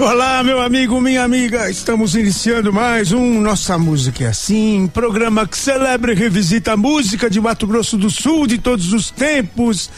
Olá, 0.00 0.42
meu 0.42 0.62
amigo, 0.62 0.98
minha 0.98 1.22
amiga. 1.22 1.68
Estamos 1.68 2.14
iniciando 2.14 2.72
mais 2.72 3.12
um 3.12 3.38
Nossa 3.38 3.76
Música 3.76 4.24
é 4.24 4.28
Assim, 4.28 4.90
programa 4.94 5.46
que 5.46 5.58
celebra 5.58 6.12
e 6.12 6.14
revisita 6.14 6.72
a 6.72 6.76
música 6.76 7.28
de 7.28 7.38
Mato 7.38 7.66
Grosso 7.66 7.98
do 7.98 8.08
Sul 8.08 8.46
de 8.46 8.56
todos 8.56 8.94
os 8.94 9.10
tempos, 9.10 9.90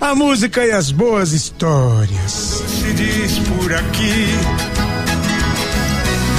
a 0.00 0.14
música 0.14 0.64
e 0.64 0.70
as 0.70 0.92
boas 0.92 1.32
histórias. 1.32 2.30
Se 2.30 2.92
diz 2.92 3.38
por 3.40 3.74
aqui, 3.74 4.28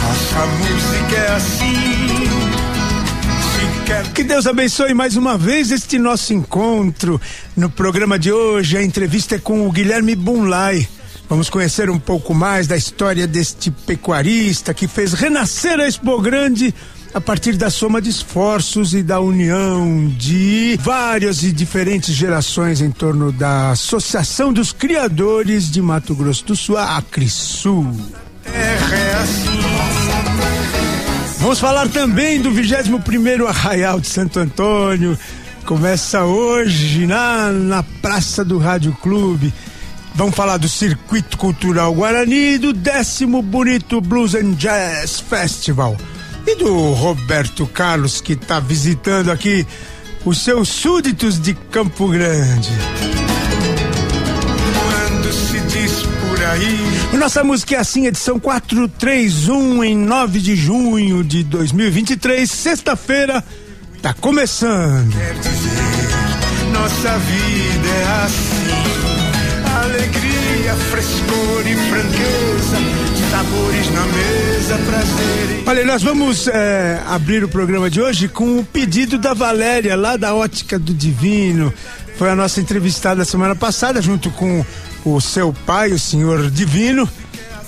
nossa 0.02 0.46
música 0.46 1.16
é 1.18 1.36
assim. 1.36 2.30
Que 4.16 4.24
Deus 4.24 4.48
abençoe 4.48 4.94
mais 4.94 5.18
uma 5.18 5.38
vez 5.38 5.72
este 5.72 6.00
nosso 6.00 6.34
encontro. 6.34 7.20
No 7.58 7.70
programa 7.70 8.18
de 8.18 8.32
hoje, 8.32 8.78
a 8.78 8.84
entrevista 8.84 9.36
é 9.36 9.40
com 9.40 9.68
o 9.68 9.72
Guilherme 9.74 10.16
Bunlai. 10.16 10.88
Vamos 11.30 11.48
conhecer 11.48 11.92
um 11.92 12.00
pouco 12.00 12.34
mais 12.34 12.66
da 12.66 12.76
história 12.76 13.28
deste 13.28 13.70
pecuarista 13.70 14.74
que 14.74 14.88
fez 14.88 15.14
renascer 15.14 15.80
a 15.80 15.88
Expo 15.88 16.20
Grande 16.20 16.74
a 17.14 17.22
partir 17.22 17.56
da 17.56 17.70
soma 17.70 18.02
de 18.02 18.10
esforços 18.10 18.96
e 18.96 19.04
da 19.04 19.20
união 19.20 20.08
de 20.18 20.80
várias 20.82 21.44
e 21.44 21.52
diferentes 21.52 22.16
gerações 22.16 22.82
em 22.82 22.90
torno 22.90 23.32
da 23.32 23.70
Associação 23.70 24.52
dos 24.52 24.74
Criadores 24.74 25.70
de 25.70 25.84
Mato 25.84 26.16
Grosso 26.16 26.46
do 26.46 26.56
Sul, 26.56 26.78
a 26.78 26.98
Acrisul. 26.98 27.96
Vamos 31.38 31.60
falar 31.60 31.88
também 31.90 32.42
do 32.42 32.50
21º 32.52 33.46
Arraial 33.46 34.00
de 34.00 34.08
Santo 34.08 34.40
Antônio. 34.40 35.18
Começa 35.64 36.24
hoje 36.24 37.06
na, 37.06 37.52
na 37.52 37.84
Praça 37.84 38.44
do 38.44 38.58
Rádio 38.58 38.98
Clube. 39.02 39.54
Vamos 40.20 40.36
falar 40.36 40.58
do 40.58 40.68
Circuito 40.68 41.38
Cultural 41.38 41.94
Guarani 41.94 42.56
e 42.56 42.58
do 42.58 42.74
décimo 42.74 43.42
Bonito 43.42 44.02
Blues 44.02 44.36
and 44.36 44.52
Jazz 44.56 45.22
Festival. 45.22 45.96
E 46.46 46.56
do 46.56 46.92
Roberto 46.92 47.66
Carlos, 47.66 48.20
que 48.20 48.34
está 48.34 48.60
visitando 48.60 49.32
aqui 49.32 49.66
os 50.26 50.40
seus 50.40 50.68
súditos 50.68 51.40
de 51.40 51.54
Campo 51.54 52.10
Grande. 52.10 52.70
Quando 54.74 55.32
se 55.32 55.58
diz 55.62 56.02
por 56.02 56.44
aí, 56.48 56.78
O 57.14 57.18
Nossa 57.18 57.42
Música 57.42 57.78
é 57.78 57.80
assim, 57.80 58.06
edição 58.06 58.38
431, 58.42 59.86
em 59.86 59.96
9 59.96 60.40
de 60.42 60.54
junho 60.54 61.24
de 61.24 61.44
2023, 61.44 62.52
sexta-feira, 62.52 63.42
tá 64.02 64.14
começando. 64.14 65.14
quer 65.14 65.36
dizer, 65.36 66.74
nossa 66.74 67.18
vida 67.20 67.88
é 67.88 68.26
assim. 68.26 69.19
Alegria, 69.78 70.74
frescor 70.90 71.68
e 71.68 71.76
franqueza, 71.90 72.78
sabores 73.30 73.92
na 73.92 74.06
mesa, 74.06 74.78
prazer. 74.80 75.64
Olha, 75.66 75.86
nós 75.86 76.02
vamos 76.02 76.48
eh, 76.48 77.02
abrir 77.08 77.44
o 77.44 77.48
programa 77.48 77.90
de 77.90 78.02
hoje 78.02 78.28
com 78.28 78.60
o 78.60 78.66
pedido 78.66 79.18
da 79.18 79.34
Valéria, 79.34 79.96
lá 79.96 80.18
da 80.18 80.34
Ótica 80.34 80.80
do 80.80 80.94
Divino. 80.94 81.74
Foi 82.18 82.30
a 82.30 82.36
nossa 82.36 82.60
entrevistada 82.60 83.24
semana 83.24 83.56
passada, 83.56 84.02
junto 84.02 84.30
com 84.32 84.66
o 85.06 85.22
seu 85.22 85.54
pai, 85.66 85.92
o 85.92 86.00
senhor 86.00 86.50
Divino. 86.50 87.08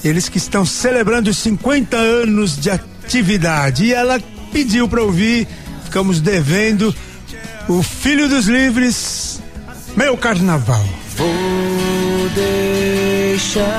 Eles 0.04 0.28
que 0.28 0.38
estão 0.38 0.66
celebrando 0.66 1.30
os 1.30 1.38
50 1.38 1.96
anos 1.96 2.60
de 2.60 2.70
atividade. 2.70 3.86
E 3.86 3.94
ela 3.94 4.20
pediu 4.52 4.88
para 4.88 5.02
ouvir, 5.02 5.48
ficamos 5.84 6.20
devendo, 6.20 6.94
o 7.68 7.82
Filho 7.82 8.28
dos 8.28 8.48
Livres, 8.48 9.42
Meu 9.96 10.18
Carnaval. 10.18 10.84
Vou 11.16 11.51
deixar 12.34 13.72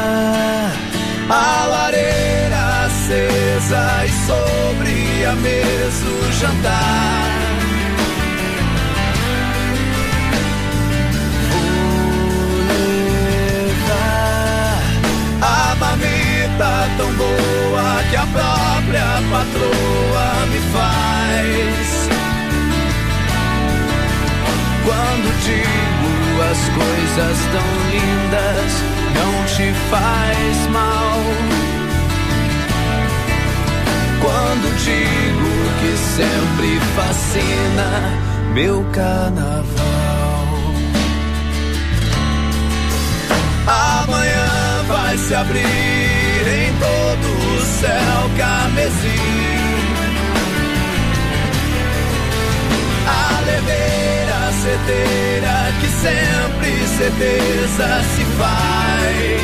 a 1.28 1.66
lareira 1.66 2.86
acesa 2.86 4.04
e 4.04 4.10
sobre 4.26 5.24
a 5.24 5.34
mesa 5.36 6.06
o 6.06 6.32
jantar. 6.32 7.32
Vou 11.50 12.76
levar 13.56 14.82
a 15.40 15.74
mamita 15.76 16.72
tão 16.96 17.10
boa 17.14 18.02
que 18.10 18.16
a 18.16 18.26
própria 18.26 19.22
patroa 19.30 20.46
me 20.50 20.60
faz. 20.72 21.88
Quando 24.84 25.28
digo 25.44 26.01
as 26.52 26.68
coisas 26.68 27.38
tão 27.50 27.68
lindas, 27.90 28.72
não 29.16 29.32
te 29.46 29.72
faz 29.90 30.66
mal. 30.70 31.18
Quando 34.20 34.66
digo 34.84 35.50
que 35.80 35.92
sempre 35.96 36.78
fascina 36.94 37.90
meu 38.52 38.84
carnaval. 38.92 39.62
Amanhã 43.66 44.84
vai 44.88 45.16
se 45.16 45.34
abrir 45.34 45.62
em 45.62 46.70
todo 46.78 47.28
o 47.56 47.60
céu 47.80 48.30
carmesim. 48.36 49.32
A 53.06 53.40
leveira 53.40 54.21
que 55.80 55.88
sempre 55.88 56.86
certeza 56.96 58.02
se 58.14 58.24
faz. 58.38 59.42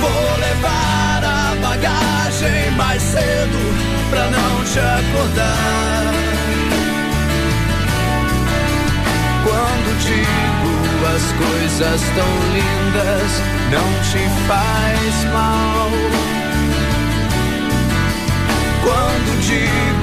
Vou 0.00 0.38
levar 0.40 1.22
a 1.24 1.54
bagagem 1.62 2.70
mais 2.72 3.02
cedo 3.02 3.58
pra 4.10 4.24
não 4.30 4.64
te 4.64 4.78
acordar. 4.78 6.14
Quando 9.44 9.98
digo 10.00 11.06
as 11.14 11.24
coisas 11.32 12.00
tão 12.16 12.32
lindas, 12.54 13.30
não 13.70 13.88
te 14.02 14.22
faz 14.48 15.32
mal. 15.32 15.90
Quando 18.82 19.40
digo 19.42 19.95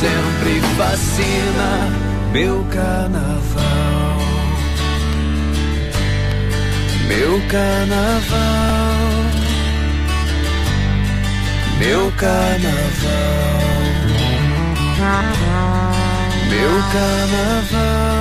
sempre 0.00 0.60
fascina 0.76 2.08
meu 2.32 2.64
carnaval. 2.64 4.18
Meu 7.08 7.40
carnaval. 7.48 8.68
Meu 11.78 12.12
carnaval. 12.12 13.48
Meu 16.50 16.82
carnaval. 16.92 18.18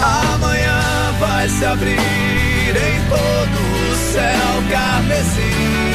Amanhã 0.00 0.80
vai 1.18 1.48
se 1.48 1.64
abrir 1.64 1.98
em 1.98 3.08
todo 3.08 3.58
o 3.90 3.96
céu 4.12 4.62
carmesim. 4.70 5.87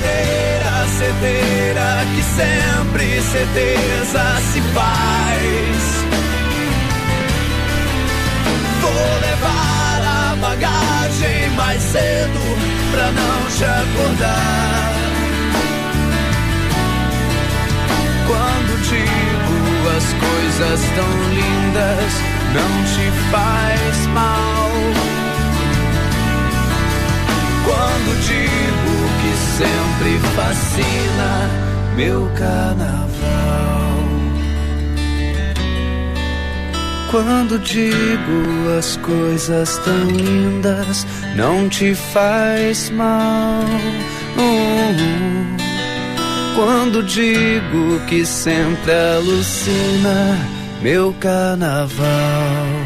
A 0.00 0.02
leveira 0.02 0.88
cedeira 0.98 2.06
que 2.14 2.22
sempre 2.22 3.20
certeza 3.20 4.24
se 4.52 4.60
faz. 4.72 5.80
Vou 8.80 9.20
levar 9.20 10.00
a 10.02 10.36
bagagem 10.36 11.50
mais 11.56 11.82
cedo 11.82 12.40
pra 12.92 13.12
não 13.12 13.50
te 13.50 13.64
acordar. 13.64 14.94
Quando 18.26 18.80
digo 18.88 19.88
as 19.96 20.06
coisas 20.14 20.80
tão 20.96 21.12
lindas, 21.34 22.12
não 22.54 22.70
te 22.84 23.10
faz 23.30 24.06
mal. 24.14 24.70
Quando 27.64 28.10
digo 28.26 29.09
sempre 29.60 30.18
fascina 30.34 31.50
meu 31.94 32.30
carnaval. 32.34 33.10
Quando 37.10 37.58
digo 37.58 38.78
as 38.78 38.96
coisas 38.98 39.76
tão 39.78 40.06
lindas, 40.10 41.06
não 41.36 41.68
te 41.68 41.94
faz 41.94 42.88
mal. 42.90 43.64
Uh, 44.38 45.56
quando 46.56 47.02
digo 47.02 48.00
que 48.08 48.24
sempre 48.24 48.92
alucina 48.92 50.38
meu 50.80 51.12
carnaval. 51.20 52.79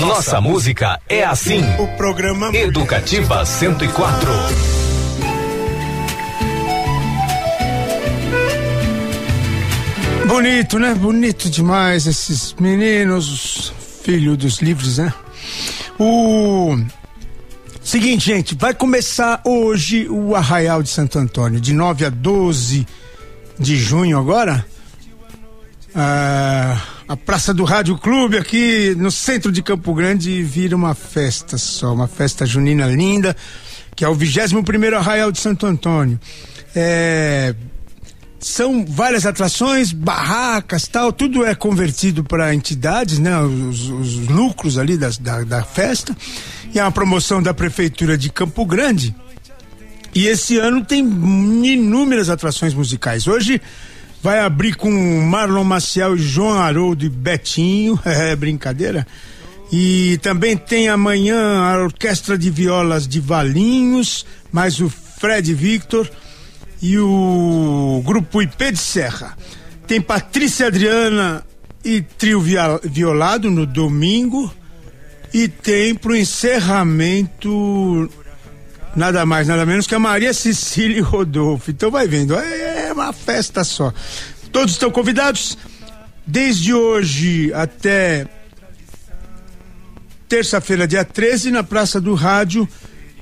Nossa 0.00 0.40
música 0.40 1.00
é 1.08 1.24
assim. 1.24 1.60
O 1.78 1.86
programa 1.96 2.50
Educativa 2.54 3.44
104. 3.44 4.30
Bonito, 10.26 10.78
né? 10.78 10.94
Bonito 10.94 11.48
demais 11.48 12.06
esses 12.06 12.54
meninos, 12.58 13.72
filho 14.02 14.36
dos 14.36 14.58
livros, 14.60 14.98
né? 14.98 15.14
O 15.98 16.76
seguinte, 17.80 18.26
gente, 18.26 18.54
vai 18.54 18.74
começar 18.74 19.40
hoje 19.44 20.08
o 20.08 20.34
Arraial 20.34 20.82
de 20.82 20.88
Santo 20.88 21.18
Antônio, 21.18 21.60
de 21.60 21.72
9 21.72 22.04
a 22.04 22.10
12 22.10 22.86
de 23.58 23.76
junho 23.76 24.18
agora. 24.18 24.64
Ah, 25.94 26.80
a 27.08 27.16
Praça 27.16 27.54
do 27.54 27.64
Rádio 27.64 27.96
Clube 27.96 28.36
aqui 28.36 28.94
no 28.94 29.10
centro 29.10 29.50
de 29.50 29.62
Campo 29.62 29.94
Grande 29.94 30.42
vira 30.42 30.76
uma 30.76 30.94
festa 30.94 31.56
só, 31.56 31.94
uma 31.94 32.06
festa 32.06 32.44
junina 32.44 32.86
linda, 32.86 33.34
que 33.96 34.04
é 34.04 34.08
o 34.08 34.14
21 34.14 34.62
primeiro 34.62 34.98
Arraial 34.98 35.32
de 35.32 35.40
Santo 35.40 35.64
Antônio. 35.64 36.20
É, 36.76 37.54
são 38.38 38.84
várias 38.84 39.24
atrações, 39.24 39.90
barracas, 39.90 40.86
tal, 40.86 41.10
tudo 41.10 41.46
é 41.46 41.54
convertido 41.54 42.22
para 42.22 42.54
entidades, 42.54 43.18
né? 43.18 43.40
Os, 43.40 43.88
os 43.88 44.28
lucros 44.28 44.76
ali 44.76 44.98
das, 44.98 45.16
da, 45.16 45.42
da 45.44 45.62
festa. 45.62 46.14
E 46.74 46.78
é 46.78 46.82
uma 46.82 46.92
promoção 46.92 47.42
da 47.42 47.54
Prefeitura 47.54 48.18
de 48.18 48.28
Campo 48.30 48.66
Grande. 48.66 49.16
E 50.14 50.26
esse 50.26 50.58
ano 50.58 50.84
tem 50.84 51.00
inúmeras 51.00 52.28
atrações 52.28 52.74
musicais. 52.74 53.26
Hoje 53.26 53.62
vai 54.22 54.40
abrir 54.40 54.74
com 54.74 54.90
Marlon 55.20 55.64
Maciel, 55.64 56.16
João 56.16 56.58
Haroldo 56.58 57.04
e 57.04 57.08
Betinho. 57.08 57.98
É 58.04 58.34
brincadeira. 58.34 59.06
E 59.70 60.18
também 60.22 60.56
tem 60.56 60.88
amanhã 60.88 61.60
a 61.60 61.82
Orquestra 61.82 62.38
de 62.38 62.50
Violas 62.50 63.06
de 63.06 63.20
Valinhos, 63.20 64.24
mais 64.50 64.80
o 64.80 64.88
Fred 64.88 65.52
Victor 65.52 66.10
e 66.80 66.98
o 66.98 68.02
grupo 68.04 68.40
IP 68.40 68.72
de 68.72 68.78
Serra. 68.78 69.36
Tem 69.86 70.00
Patrícia 70.00 70.68
Adriana 70.68 71.44
e 71.84 72.00
trio 72.00 72.42
violado 72.82 73.50
no 73.50 73.66
domingo 73.66 74.52
e 75.32 75.48
tem 75.48 75.94
pro 75.94 76.16
encerramento 76.16 78.10
nada 78.98 79.24
mais, 79.24 79.48
nada 79.48 79.64
menos 79.64 79.86
que 79.86 79.94
a 79.94 79.98
Maria 79.98 80.34
Cecília 80.34 81.02
Rodolfo. 81.02 81.70
Então 81.70 81.90
vai 81.90 82.06
vendo, 82.06 82.34
é 82.34 82.92
uma 82.92 83.12
festa 83.12 83.64
só. 83.64 83.92
Todos 84.52 84.72
estão 84.72 84.90
convidados 84.90 85.56
desde 86.26 86.74
hoje 86.74 87.52
até 87.54 88.26
terça-feira, 90.28 90.86
dia 90.86 91.04
13, 91.04 91.50
na 91.50 91.62
Praça 91.62 92.00
do 92.00 92.14
Rádio 92.14 92.68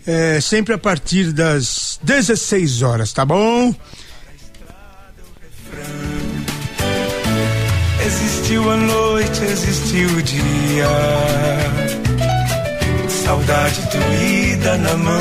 é, 0.06 0.40
sempre 0.40 0.72
a 0.72 0.78
partir 0.78 1.32
das 1.32 1.98
16 2.02 2.82
horas, 2.82 3.12
tá 3.12 3.24
bom? 3.24 3.74
Existiu 8.06 8.70
a 8.70 8.76
noite, 8.76 9.42
existiu 9.42 10.08
o 10.08 10.22
dia. 10.22 11.85
Saudade 13.26 13.82
doída 13.90 14.78
na 14.78 14.96
mão. 14.96 15.20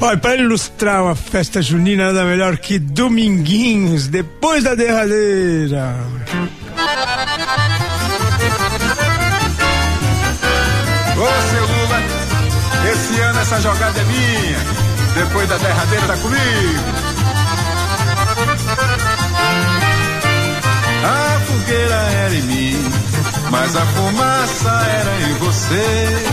Olha, 0.00 0.16
para 0.18 0.36
ilustrar 0.36 1.04
uma 1.04 1.14
festa 1.14 1.62
junina, 1.62 2.06
nada 2.06 2.24
melhor 2.24 2.58
que 2.58 2.80
Dominguinhos, 2.80 4.08
depois 4.08 4.64
da 4.64 4.74
derradeira. 4.74 5.94
Esse 12.92 13.20
ano 13.20 13.40
essa 13.40 13.60
jogada 13.60 14.00
é 14.00 14.04
minha. 14.04 14.58
Depois 15.14 15.48
da 15.48 15.56
derradeira 15.58 16.06
tá 16.06 16.16
comigo. 16.16 17.06
A 21.04 21.40
fogueira 21.46 21.94
era 21.94 22.34
em 22.34 22.42
mim, 22.42 22.92
mas 23.50 23.76
a 23.76 23.86
fumaça 23.86 24.70
era 24.70 25.28
em 25.28 25.34
você. 25.34 26.26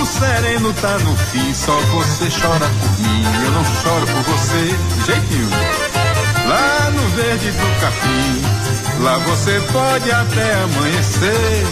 O 0.00 0.06
sereno 0.06 0.72
tá 0.74 0.98
no 0.98 1.16
fim, 1.16 1.52
só 1.54 1.78
você 1.92 2.28
chora 2.30 2.66
por 2.66 3.00
mim. 3.00 3.22
Eu 3.44 3.50
não 3.52 3.64
choro 3.64 4.06
por 4.06 4.22
você, 4.32 4.76
nenhum. 5.08 5.50
Lá 6.48 6.90
no 6.90 7.08
verde 7.10 7.50
do 7.52 7.80
capim, 7.80 9.02
lá 9.02 9.18
você 9.18 9.60
pode 9.72 10.10
até 10.10 10.54
amanhecer. 10.62 11.66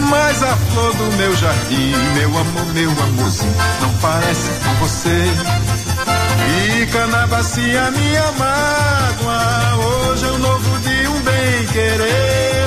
Mas 0.00 0.42
a 0.42 0.56
flor 0.56 0.94
do 0.94 1.16
meu 1.16 1.36
jardim, 1.36 1.92
meu 2.14 2.28
amor, 2.28 2.66
meu 2.72 2.90
amorzinho, 2.90 3.54
não 3.80 3.92
parece 3.94 4.50
com 4.64 4.74
você. 4.86 5.24
Fica 6.46 7.06
na 7.08 7.26
bacia 7.26 7.90
minha 7.90 8.32
mágoa, 8.32 9.76
hoje 9.76 10.24
é 10.24 10.30
o 10.30 10.38
novo 10.38 10.78
dia, 10.78 11.10
um 11.10 11.20
bem 11.20 11.66
querer. 11.72 12.57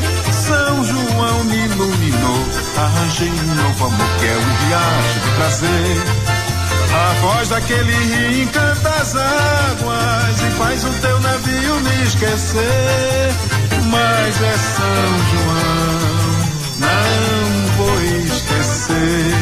Arranjei 2.77 3.29
um 3.29 3.55
novo 3.55 3.85
amor 3.85 4.07
que 4.19 4.25
é 4.25 4.37
um 4.37 4.67
riacho 4.67 5.19
de 5.19 5.29
prazer. 5.35 6.31
A 6.93 7.13
voz 7.21 7.49
daquele 7.49 7.93
rio 7.93 8.43
encanta 8.43 8.89
as 8.89 9.15
águas 9.15 10.41
e 10.41 10.51
faz 10.57 10.83
o 10.83 10.89
teu 11.01 11.19
navio 11.21 11.79
me 11.81 12.03
esquecer. 12.03 13.33
Mas 13.89 14.41
é 14.41 14.57
São 14.57 15.17
João 15.31 16.21
não 16.81 17.75
vou 17.77 18.01
esquecer. 18.01 19.35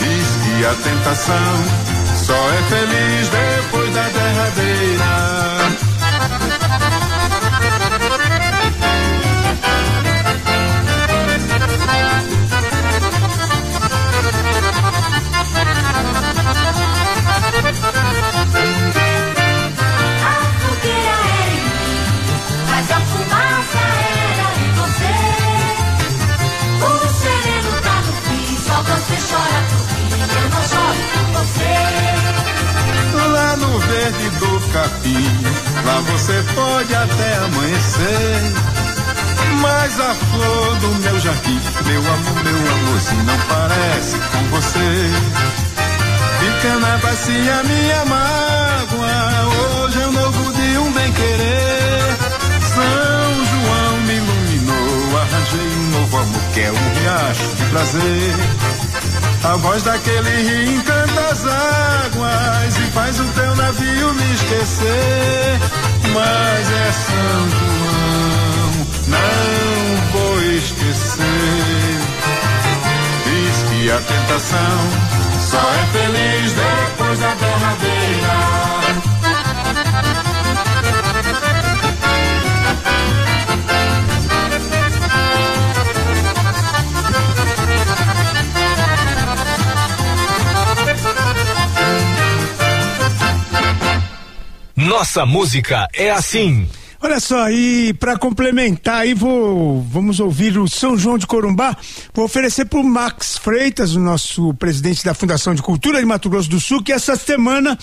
Diz 0.00 0.36
que 0.44 0.66
a 0.66 0.74
tentação 0.74 1.86
só 2.14 2.34
é 2.34 2.62
feliz 2.68 3.28
depois 3.28 3.94
da 3.94 4.08
derradeira. 4.08 5.35
Lá 35.84 36.00
você 36.00 36.44
pode 36.54 36.94
até 36.94 37.36
amanhecer. 37.36 38.52
Mas 39.60 40.00
a 40.00 40.14
flor 40.14 40.76
do 40.76 40.88
meu 41.02 41.20
jardim, 41.20 41.60
meu 41.86 42.00
amor, 42.00 42.44
meu 42.44 42.72
amorzinho, 42.74 43.24
não 43.24 43.38
parece 43.48 44.18
com 44.18 44.42
você. 44.50 45.10
Fica 46.40 46.78
na 46.78 46.98
bacia 46.98 47.62
minha 47.64 48.04
mágoa, 48.04 49.84
hoje 49.84 50.02
é 50.02 50.06
um 50.06 50.12
novo 50.12 50.52
dia, 50.52 50.80
um 50.80 50.92
bem 50.92 51.12
querer. 51.12 52.16
São 52.74 53.44
João 53.44 54.00
me 54.02 54.14
iluminou, 54.14 55.18
arranjei 55.18 55.76
um 55.78 55.90
novo 55.90 56.16
amor 56.18 56.42
que 56.52 56.60
é 56.60 56.72
um 56.72 57.00
riacho 57.00 57.56
de 57.56 57.64
prazer. 57.70 58.85
A 59.44 59.56
voz 59.56 59.82
daquele 59.82 60.30
rio 60.30 60.76
encanta 60.76 61.20
as 61.30 61.46
águas 61.46 62.76
e 62.78 62.90
faz 62.92 63.20
o 63.20 63.24
teu 63.24 63.56
navio 63.56 64.14
me 64.14 64.34
esquecer. 64.34 65.60
Mas 66.12 66.70
é 66.70 66.92
São 66.92 67.50
João, 67.50 68.86
não 69.08 70.12
vou 70.12 70.42
esquecer. 70.42 71.22
Diz 73.24 73.62
que 73.70 73.90
a 73.90 73.98
tentação 73.98 75.16
só 75.40 75.58
é 75.58 75.86
feliz 75.92 76.52
depois 76.52 77.18
da 77.18 77.34
derradeira. 77.34 78.85
Nossa 94.96 95.26
música 95.26 95.86
é 95.92 96.10
assim. 96.10 96.66
Olha 97.02 97.20
só, 97.20 97.50
e 97.50 97.92
para 97.92 98.16
complementar 98.16 99.02
aí, 99.02 99.12
vou, 99.12 99.82
vamos 99.82 100.20
ouvir 100.20 100.56
o 100.56 100.66
São 100.66 100.96
João 100.96 101.18
de 101.18 101.26
Corumbá. 101.26 101.76
Vou 102.14 102.24
oferecer 102.24 102.64
para 102.64 102.80
o 102.80 102.82
Max 102.82 103.36
Freitas, 103.36 103.94
o 103.94 104.00
nosso 104.00 104.54
presidente 104.54 105.04
da 105.04 105.12
Fundação 105.12 105.54
de 105.54 105.60
Cultura 105.60 106.00
de 106.00 106.06
Mato 106.06 106.30
Grosso 106.30 106.48
do 106.48 106.58
Sul, 106.58 106.82
que 106.82 106.94
essa 106.94 107.14
semana 107.14 107.78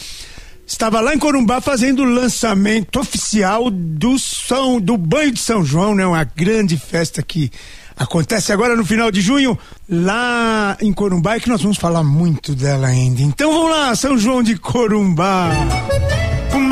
estava 0.66 1.02
lá 1.02 1.14
em 1.14 1.20
Corumbá 1.20 1.62
fazendo 1.62 2.02
o 2.02 2.12
lançamento 2.12 3.00
oficial 3.00 3.70
do 3.70 4.18
São 4.18 4.82
do 4.82 4.98
Banho 4.98 5.34
de 5.34 5.40
São 5.40 5.64
João, 5.64 5.94
né? 5.94 6.08
Uma 6.08 6.24
grande 6.24 6.78
festa 6.78 7.22
que 7.22 7.52
acontece 7.96 8.52
agora 8.52 8.76
no 8.76 8.84
final 8.84 9.12
de 9.12 9.22
junho 9.22 9.56
lá 9.88 10.76
em 10.82 10.92
Corumbá 10.92 11.38
e 11.38 11.42
que 11.42 11.50
nós 11.50 11.62
vamos 11.62 11.78
falar 11.78 12.04
muito 12.04 12.56
dela 12.56 12.88
ainda. 12.88 13.22
Então 13.22 13.54
vamos 13.54 13.70
lá, 13.70 13.96
São 13.96 14.18
João 14.18 14.42
de 14.42 14.58
Corumbá. 14.58 15.52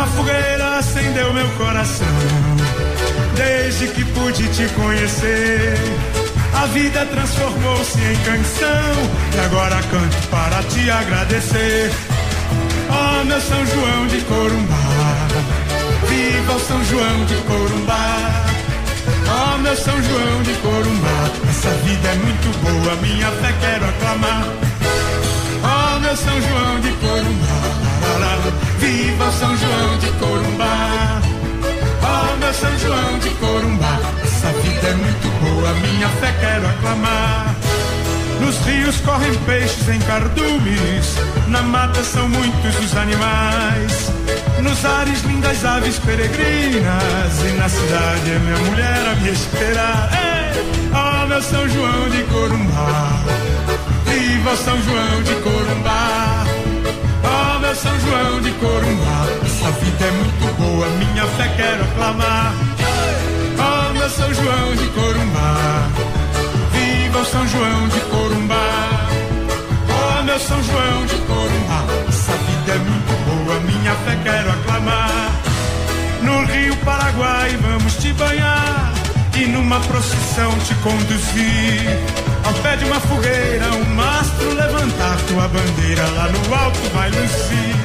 Uma 0.02 0.10
fogueira 0.14 0.80
acendeu 0.80 1.32
meu 1.32 1.48
coração 1.50 2.08
desde 3.36 3.88
que 3.90 4.04
pude 4.04 4.48
te 4.48 4.68
conhecer. 4.74 5.78
A 6.60 6.66
vida 6.66 7.06
transformou-se 7.06 8.00
em 8.00 8.16
canção 8.26 8.94
e 9.36 9.40
agora 9.46 9.76
canto 9.92 10.28
para 10.30 10.64
te 10.64 10.90
agradecer. 10.90 11.92
Oh, 12.90 13.24
meu 13.26 13.40
São 13.42 13.64
João 13.64 14.08
de 14.08 14.22
Corumbá, 14.22 15.28
viva 16.10 16.56
o 16.56 16.60
São 16.62 16.84
João 16.86 17.26
de 17.26 17.36
Corumbá. 17.36 18.46
Oh, 19.06 19.58
meu 19.60 19.76
São 19.76 20.02
João 20.02 20.42
de 20.42 20.54
Corumbá, 20.62 21.30
essa 21.48 21.70
vida 21.86 22.08
é 22.08 22.16
muito 22.16 22.58
boa, 22.64 22.96
minha 23.04 23.30
fé 23.34 23.54
quero 23.62 23.86
aclamar. 23.88 24.48
Oh, 25.64 26.00
meu 26.00 26.18
São 26.18 26.42
João 26.42 26.80
de 26.80 26.90
Corumbá, 26.94 27.82
viva 28.82 29.32
São 29.32 29.56
João 29.56 29.98
de 30.00 30.08
Corumbá. 30.14 31.22
Oh, 32.02 32.38
meu 32.38 32.54
São 32.54 32.80
João 32.80 33.20
de 33.20 33.30
Corumbá, 33.32 34.00
essa 34.24 34.52
vida 34.54 34.88
é 34.88 34.94
muito 34.96 35.28
boa, 35.40 35.72
minha 35.76 36.10
fé 36.20 36.34
quero 36.40 36.68
aclamar. 36.68 37.56
Nos 38.40 38.58
rios 38.66 39.00
correm 39.02 39.36
peixes 39.46 39.88
em 39.88 40.00
cardumes, 40.00 41.16
na 41.48 41.62
mata 41.62 42.04
são 42.04 42.28
muitos 42.28 42.80
os 42.80 42.98
animais. 42.98 44.12
Nos 44.64 44.84
ares 44.84 45.22
lindas 45.26 45.64
aves 45.64 46.00
peregrinas, 46.00 47.34
e 47.48 47.58
na 47.58 47.70
cidade 47.70 48.32
é 48.32 48.40
minha 48.40 48.58
mulher 48.72 49.12
a 49.12 49.16
me 49.16 49.30
esperar. 49.30 50.10
Ei, 50.12 50.64
oh, 50.92 51.28
meu 51.28 51.42
São 51.44 51.70
João 51.70 52.10
de 52.10 52.24
Corumbá, 52.24 53.12
viva 54.06 54.56
São 54.58 54.82
João 54.82 55.22
de 55.24 55.36
Corumbá. 55.36 56.46
Oh, 57.24 57.60
meu 57.72 57.76
São 57.78 58.00
João 58.02 58.42
de 58.42 58.52
Corumbá, 58.52 59.28
essa 59.46 59.72
vida 59.72 60.06
é 60.06 60.12
muito 60.12 60.58
boa, 60.58 60.90
minha 60.90 61.26
fé 61.26 61.48
quero 61.56 61.84
aclamar. 61.86 62.54
Oh, 63.58 63.94
meu 63.94 64.10
São 64.10 64.34
João 64.34 64.76
de 64.76 64.88
Corumbá, 64.90 65.88
viva 66.74 67.20
o 67.20 67.26
São 67.26 67.48
João 67.48 67.88
de 67.88 68.00
Corumbá. 68.02 69.10
Oh, 69.88 70.24
meu 70.24 70.38
São 70.38 70.62
João 70.62 71.06
de 71.06 71.16
Corumbá, 71.20 71.86
essa 72.10 72.34
vida 72.34 72.74
é 72.74 72.78
muito 72.78 73.46
boa, 73.46 73.60
minha 73.62 73.96
fé 73.96 74.20
quero 74.22 74.50
aclamar. 74.50 75.32
No 76.24 76.44
Rio 76.52 76.76
Paraguai 76.84 77.58
vamos 77.62 77.96
te 77.96 78.12
banhar 78.12 79.01
e 79.42 79.48
numa 79.48 79.80
procissão 79.80 80.52
te 80.60 80.76
conduzir. 80.76 82.00
Ao 82.46 82.54
pé 82.62 82.76
de 82.76 82.86
uma 82.86 83.00
fogueira, 83.00 83.66
um 83.74 83.96
mastro 83.96 84.54
levantar 84.54 85.18
tua 85.28 85.48
bandeira 85.48 86.04
lá 86.16 86.30
no 86.30 86.56
alto 86.56 86.80
vai 86.94 87.10
lucir. 87.10 87.76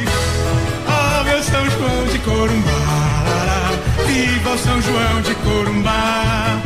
Oh, 0.86 1.24
meu 1.24 1.42
São 1.42 1.70
João 1.70 2.06
de 2.12 2.18
Corumbá, 2.18 3.72
viva 4.06 4.50
o 4.50 4.58
São 4.58 4.82
João 4.82 5.22
de 5.22 5.34
Corumbá. 5.36 6.60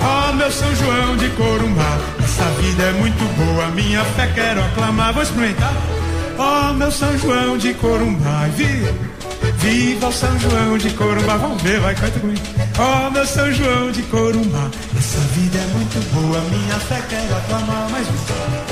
Oh, 0.00 0.32
meu 0.32 0.50
São 0.50 0.74
João 0.76 1.16
de 1.16 1.28
Corumbá, 1.30 1.98
essa 2.24 2.44
vida 2.60 2.84
é 2.84 2.92
muito 2.92 3.24
boa, 3.36 3.66
minha 3.68 4.02
fé 4.16 4.30
quero 4.34 4.64
aclamar. 4.64 5.12
Vou 5.12 5.22
experimentar. 5.22 5.74
Oh, 6.38 6.72
meu 6.72 6.90
São 6.90 7.16
João 7.18 7.58
de 7.58 7.74
Corumbá, 7.74 8.48
viva, 8.56 8.94
viva 9.62 10.08
o 10.08 10.12
São 10.12 10.38
João 10.38 10.76
de 10.76 10.90
Corumbá. 10.90 11.36
Vamos 11.36 11.62
ver, 11.62 11.80
vai, 11.80 11.94
canta 11.94 12.18
comigo. 12.18 12.40
Oh, 12.78 13.10
meu 13.10 13.26
São 13.26 13.52
João 13.52 13.90
de 13.92 14.02
Corumbá, 14.02 14.70
essa 14.96 15.20
vida 15.34 15.58
é 15.58 15.66
muito 15.66 16.12
boa, 16.12 16.40
minha 16.40 16.78
fé 16.80 17.00
quero 17.08 17.36
aclamar. 17.36 17.88
Mais 17.90 18.06
um. 18.08 18.71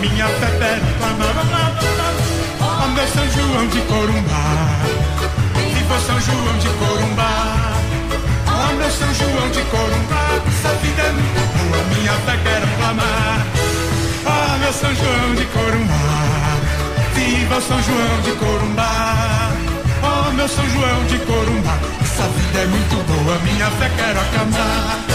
Minha 0.00 0.26
fé 0.26 0.46
pede 0.58 0.92
clamar. 0.98 1.32
Vamos 1.34 1.52
lá, 1.52 1.72
vamos 1.76 1.98
lá. 1.98 2.10
Oh, 2.60 2.88
meu 2.88 3.06
São 3.08 3.30
João 3.30 3.66
de 3.68 3.80
Corumbá. 3.82 4.46
Viva 5.74 6.00
São 6.00 6.20
João 6.20 6.58
de 6.58 6.68
Corumbá. 6.80 7.72
Oh, 8.46 8.74
meu 8.76 8.90
São 8.90 9.14
João 9.14 9.48
de 9.50 9.62
Corumbá. 9.64 10.40
Essa 10.48 10.74
vida 10.82 11.02
é 11.02 11.12
muito 11.12 11.40
boa, 11.56 11.84
minha 11.94 12.12
fé 12.12 12.38
quero 12.42 12.66
clamar. 12.78 13.46
Oh, 14.26 14.58
meu 14.58 14.72
São 14.72 14.94
João 14.94 15.34
de 15.34 15.44
Corumbá. 15.46 16.20
Viva 17.14 17.60
São 17.60 17.82
João 17.82 18.20
de 18.24 18.32
Corumbá. 18.32 19.52
Oh, 20.02 20.32
meu 20.32 20.48
São 20.48 20.68
João 20.70 21.04
de 21.04 21.18
Corumbá. 21.18 21.76
Essa 22.00 22.28
vida 22.28 22.58
é 22.58 22.66
muito 22.66 22.96
boa, 23.06 23.38
minha 23.40 23.70
fé 23.72 23.90
quero 23.96 24.20
acamar. 24.20 25.09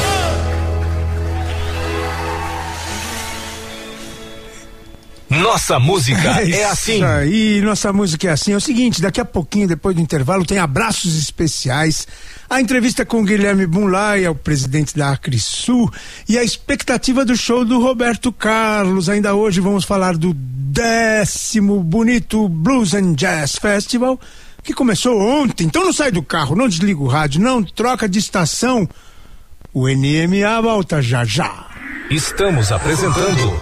Nossa 5.46 5.80
música 5.80 6.42
é, 6.42 6.66
assim. 6.66 6.96
Isso 6.96 7.06
aí, 7.06 7.62
nossa 7.62 7.94
música 7.94 8.28
é 8.28 8.32
assim. 8.32 8.54
É 8.54 8.56
o 8.56 8.60
seguinte, 8.60 9.00
daqui 9.00 9.22
a 9.22 9.26
pouquinho, 9.26 9.68
depois 9.68 9.96
do 9.96 10.02
intervalo, 10.02 10.44
tem 10.44 10.58
abraços 10.58 11.16
especiais. 11.20 12.08
A 12.50 12.60
entrevista 12.60 13.06
com 13.06 13.22
o 13.22 13.24
Guilherme 13.24 13.68
Bunlai, 13.68 14.28
o 14.28 14.34
presidente 14.34 14.98
da 14.98 15.12
Acrisul, 15.12 15.94
e 16.28 16.36
a 16.36 16.44
expectativa 16.44 17.24
do 17.24 17.38
show 17.38 17.64
do 17.64 17.80
Roberto 17.80 18.34
Carlos. 18.34 19.08
Ainda 19.08 19.36
hoje 19.36 19.60
vamos 19.60 19.86
falar 19.86 20.18
do 20.18 20.34
décimo 20.34 21.80
bonito 21.84 22.50
Blues 22.50 22.96
and 22.96 23.14
Jazz 23.14 23.58
Festival, 23.58 24.20
que 24.64 24.74
começou 24.74 25.16
ontem. 25.22 25.66
Então 25.68 25.86
não 25.86 25.94
sai 25.94 26.12
do 26.12 26.24
carro, 26.24 26.56
não 26.56 26.68
desliga 26.68 27.00
o 27.00 27.08
rádio, 27.08 27.40
não 27.40 27.62
troca 27.62 28.10
de 28.10 28.18
estação. 28.18 28.90
O 29.72 29.88
NMA 29.88 30.60
volta 30.64 31.04
já 31.04 31.24
já. 31.24 31.68
Estamos 32.10 32.72
apresentando 32.72 33.62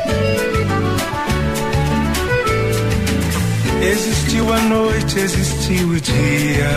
Existiu 4.41 4.53
a 4.53 4.59
noite, 4.61 5.19
existiu 5.19 5.87
o 5.89 5.99
dia. 6.01 6.69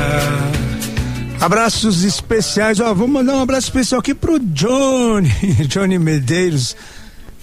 Abraços 1.41 2.05
especiais, 2.05 2.79
ó, 2.79 2.93
vou 2.93 3.09
mandar 3.09 3.37
um 3.37 3.41
abraço 3.43 3.69
especial 3.69 4.01
aqui 4.01 4.13
pro 4.15 4.39
Johnny, 4.39 5.31
Johnny 5.67 5.99
Medeiros, 5.99 6.77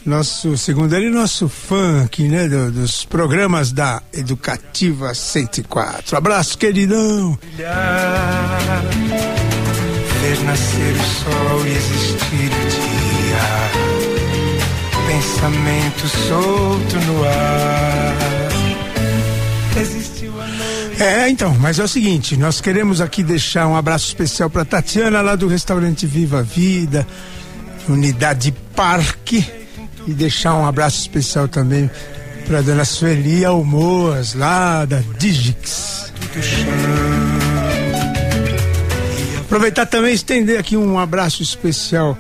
nosso, 0.06 0.56
segundo 0.60 0.96
ele, 0.96 1.10
nosso 1.10 1.50
fã 1.50 2.04
aqui, 2.04 2.28
né, 2.28 2.48
do- 2.48 2.72
dos 2.72 3.04
programas 3.04 3.72
da 3.72 4.04
Educativa 4.14 5.12
104. 5.16 6.16
Abraço, 6.16 6.56
queridão. 6.58 7.38
ver 10.22 10.40
nascer 10.46 10.94
o 10.94 11.04
sol 11.04 11.66
e 11.66 11.72
existir 11.72 12.52
o 12.52 12.68
dia, 12.70 13.48
pensamento 15.08 16.08
solto 16.28 16.96
no 17.08 17.24
ar. 17.24 18.41
É, 21.00 21.30
então, 21.30 21.56
mas 21.60 21.80
é 21.80 21.84
o 21.84 21.88
seguinte, 21.88 22.38
nós 22.38 22.62
queremos 22.62 23.02
aqui 23.02 23.24
deixar 23.24 23.68
um 23.68 23.76
abraço 23.76 24.08
especial 24.08 24.50
para 24.50 24.64
Tatiana 24.64 25.22
lá 25.22 25.36
do 25.36 25.48
restaurante 25.48 26.06
Viva 26.06 26.44
Vida, 26.44 27.08
Unidade 27.90 28.54
Parque, 28.76 29.46
E 30.08 30.14
deixar 30.14 30.56
um 30.56 30.66
abraço 30.66 31.00
especial 31.00 31.48
também 31.48 31.90
para 32.46 32.62
dona 32.62 32.86
Sueli 32.86 33.46
Almoas, 33.46 34.34
lá 34.34 34.86
da 34.86 35.02
Digix. 35.18 36.12
Aproveitar 39.42 39.86
também 39.86 40.14
estender 40.14 40.60
aqui 40.60 40.76
um 40.78 40.98
abraço 40.98 41.44
especial 41.44 42.18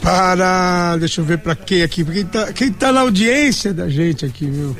para. 0.00 0.96
Deixa 0.98 1.20
eu 1.20 1.24
ver 1.24 1.38
para 1.38 1.54
quem 1.54 1.82
aqui. 1.82 2.04
Quem 2.04 2.24
tá, 2.24 2.52
quem 2.52 2.72
tá 2.72 2.92
na 2.92 3.00
audiência 3.00 3.74
da 3.74 3.88
gente 3.88 4.24
aqui, 4.24 4.46
meu 4.46 4.76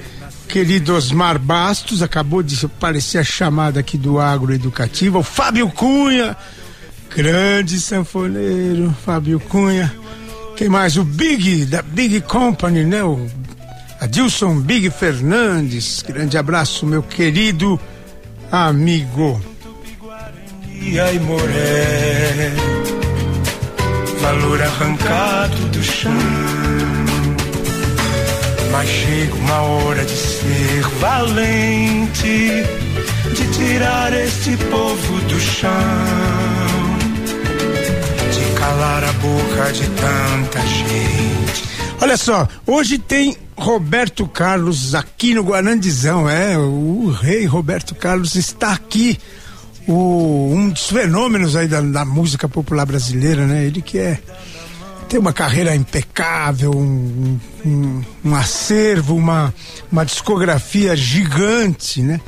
querido 0.49 0.95
Osmar 0.95 1.39
Bastos, 1.39 2.03
acabou 2.03 2.43
de 2.43 2.65
aparecer 2.65 3.19
a 3.19 3.25
chamada 3.25 3.81
aqui 3.81 3.99
do 3.99 4.19
agroeducativo, 4.19 5.19
o 5.19 5.23
Fábio 5.23 5.69
Cunha, 5.69 6.35
grande 7.15 7.79
sanfoneiro, 7.79 8.95
Fábio 9.05 9.39
Cunha. 9.39 9.95
Quem 10.57 10.69
mais? 10.69 10.97
O 10.97 11.05
Big, 11.05 11.67
da 11.67 11.83
Big 11.83 12.23
Company, 12.23 12.83
né? 12.83 13.05
O 13.05 13.29
Adilson 14.01 14.59
Big 14.59 14.91
Fernandes. 14.91 16.03
Grande 16.03 16.39
abraço, 16.39 16.87
meu 16.87 17.03
querido 17.03 17.79
amigo. 18.51 19.41
Valor 24.21 24.63
arrancado 24.63 25.57
do 25.69 25.83
chão. 25.83 26.98
Mas 28.71 28.89
chega 28.89 29.35
uma 29.35 29.63
hora 29.63 30.05
de 30.05 30.17
ser 30.17 30.83
valente, 31.01 32.51
de 33.35 33.53
tirar 33.57 34.13
este 34.13 34.57
povo 34.57 35.21
do 35.23 35.41
chão, 35.41 35.71
de 38.31 38.59
calar 38.59 39.05
a 39.05 39.13
boca 39.15 39.73
de 39.73 39.89
tanta 39.89 40.61
gente. 40.67 41.69
Olha 42.01 42.17
só, 42.17 42.47
hoje 42.67 42.99
tem 42.99 43.37
Roberto 43.57 44.27
Carlos 44.29 44.95
aqui 44.95 45.35
no 45.35 45.43
Guarandizão, 45.43 46.29
é, 46.29 46.57
o 46.57 47.11
rei 47.11 47.45
Roberto 47.45 47.95
Carlos 47.95 48.37
está 48.37 48.73
aqui, 48.73 49.19
o, 49.87 50.53
um 50.53 50.69
dos 50.69 50.87
fenômenos 50.89 51.57
aí 51.57 51.67
da, 51.67 51.81
da 51.81 52.05
música 52.05 52.49
popular 52.49 52.87
brasileira, 52.87 53.47
né? 53.47 53.65
Ele 53.65 53.83
que 53.83 53.99
é 53.99 54.21
tem 55.09 55.19
uma 55.19 55.33
carreira 55.33 55.75
impecável, 55.75 56.71
um, 56.71 57.41
um, 57.65 58.03
um, 58.25 58.35
acervo, 58.35 59.17
uma, 59.17 59.55
uma 59.91 60.05
discografia 60.05 60.95
gigante, 60.95 62.03
né? 62.03 62.21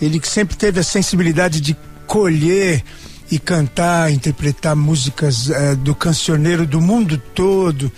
Ele 0.00 0.18
que 0.18 0.28
sempre 0.28 0.56
teve 0.56 0.80
a 0.80 0.82
sensibilidade 0.82 1.60
de 1.60 1.76
colher 2.06 2.82
e 3.30 3.38
cantar, 3.38 4.10
interpretar 4.10 4.74
músicas 4.74 5.50
eh, 5.50 5.74
do 5.76 5.94
cancioneiro 5.94 6.66
do 6.66 6.80
mundo 6.80 7.20
todo, 7.34 7.92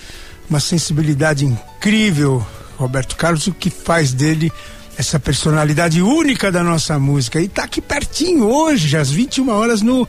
uma 0.51 0.61
sensibilidade 0.61 1.45
incrível, 1.45 2.45
Roberto 2.77 3.17
Carlos, 3.17 3.47
o 3.47 3.55
que 3.55 3.71
faz 3.71 4.13
dele 4.13 4.53
essa 4.99 5.19
personalidade 5.19 6.03
única 6.03 6.53
da 6.53 6.63
nossa 6.63 6.99
música. 6.99 7.41
E 7.41 7.49
tá 7.49 7.65
aqui 7.65 7.81
pertinho 7.81 8.45
hoje, 8.45 8.97
às 8.97 9.11
21 9.11 9.49
horas, 9.49 9.81
no 9.81 10.07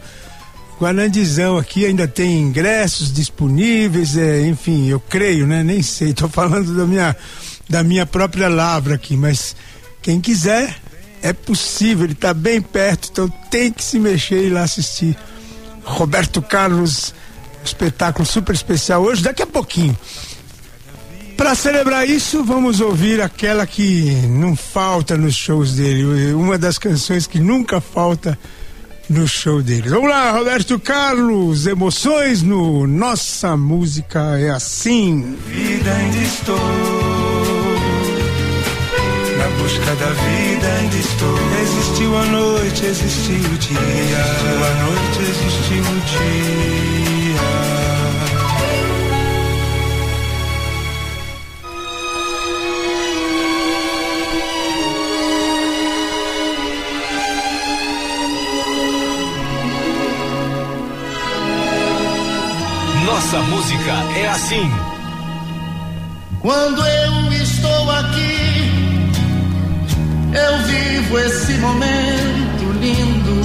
Guarandizão 0.80 1.58
aqui 1.58 1.86
ainda 1.86 2.08
tem 2.08 2.42
ingressos 2.42 3.12
disponíveis, 3.12 4.18
é, 4.18 4.46
enfim, 4.46 4.88
eu 4.88 5.00
creio, 5.00 5.48
né? 5.48 5.64
Nem 5.64 5.82
sei, 5.82 6.14
tô 6.14 6.28
falando 6.28 6.76
da 6.76 6.86
minha, 6.86 7.16
da 7.70 7.84
minha 7.84 8.06
própria 8.06 8.50
lavra 8.50 8.96
aqui, 8.96 9.16
mas 9.16 9.56
quem 10.02 10.20
quiser, 10.20 10.76
é 11.22 11.32
possível, 11.32 12.06
ele 12.06 12.14
tá 12.14 12.34
bem 12.34 12.62
perto, 12.62 13.10
então 13.12 13.28
tem 13.50 13.72
que 13.72 13.84
se 13.84 13.98
mexer 14.00 14.44
e 14.44 14.48
ir 14.48 14.50
lá 14.50 14.64
assistir. 14.64 15.18
Roberto 15.84 16.42
Carlos, 16.42 17.14
espetáculo 17.64 18.26
super 18.26 18.54
especial 18.54 19.02
hoje, 19.02 19.24
daqui 19.24 19.44
a 19.44 19.48
pouquinho. 19.48 19.98
Para 21.38 21.56
celebrar 21.56 22.08
isso, 22.08 22.44
vamos 22.44 22.80
ouvir 22.80 23.22
aquela 23.22 23.66
que 23.66 24.12
não 24.30 24.56
falta 24.56 25.18
nos 25.18 25.36
shows 25.36 25.74
dele, 25.74 26.34
uma 26.34 26.58
das 26.58 26.78
canções 26.78 27.28
que 27.28 27.40
nunca 27.40 27.82
falta 27.82 28.38
no 29.10 29.28
show 29.28 29.62
deles. 29.62 29.92
Vamos 29.92 30.10
lá, 30.10 30.32
Roberto 30.32 30.80
Carlos, 30.80 31.68
emoções 31.68 32.42
no 32.42 32.88
Nossa 32.88 33.56
Música 33.56 34.40
é 34.40 34.50
Assim. 34.50 35.38
Vida 35.48 35.92
ainda 35.92 36.18
estou, 36.18 36.58
na 39.38 39.48
busca 39.62 39.96
da 39.96 40.10
vida 40.10 40.68
ainda 40.80 40.96
estou. 40.96 41.38
Existiu 41.62 42.18
a 42.18 42.26
noite, 42.26 42.86
existiu 42.86 43.36
o 43.36 43.58
dia. 43.58 43.80
Existiu 43.80 44.64
a 44.64 44.74
noite, 44.84 45.20
existiu 45.22 45.82
o 45.82 46.00
dia. 46.06 47.05
Música 63.86 64.20
é 64.20 64.28
assim. 64.28 64.72
Quando 66.42 66.86
eu 66.86 67.34
estou 67.34 67.92
aqui, 67.92 68.72
eu 70.34 70.58
vivo 70.64 71.20
esse 71.20 71.54
momento 71.54 72.72
lindo. 72.82 73.36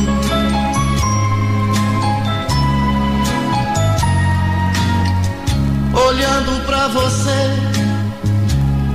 Olhando 5.93 6.67
para 6.67 6.89
você 6.89 7.31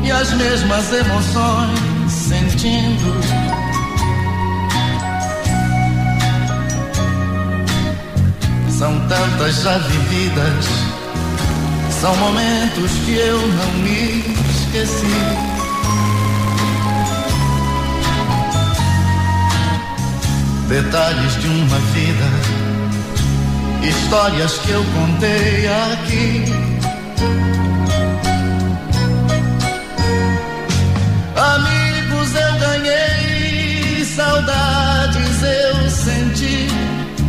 e 0.03 0.11
as 0.11 0.31
mesmas 0.33 0.93
emoções 0.93 2.11
sentindo. 2.11 3.15
São 8.69 9.07
tantas 9.07 9.61
já 9.61 9.77
vividas, 9.77 10.94
são 12.01 12.15
momentos 12.17 12.91
que 13.05 13.15
eu 13.15 13.39
não 13.39 13.73
me 13.83 14.23
esqueci. 14.49 15.05
Detalhes 20.67 21.41
de 21.41 21.47
uma 21.47 21.79
vida, 21.93 22.25
histórias 23.87 24.57
que 24.59 24.71
eu 24.71 24.83
contei 24.83 25.67
aqui. 25.67 26.45
Amigos 31.35 32.35
eu 32.35 32.59
ganhei, 32.59 34.05
saudades 34.05 35.43
eu 35.43 35.89
senti 35.89 36.67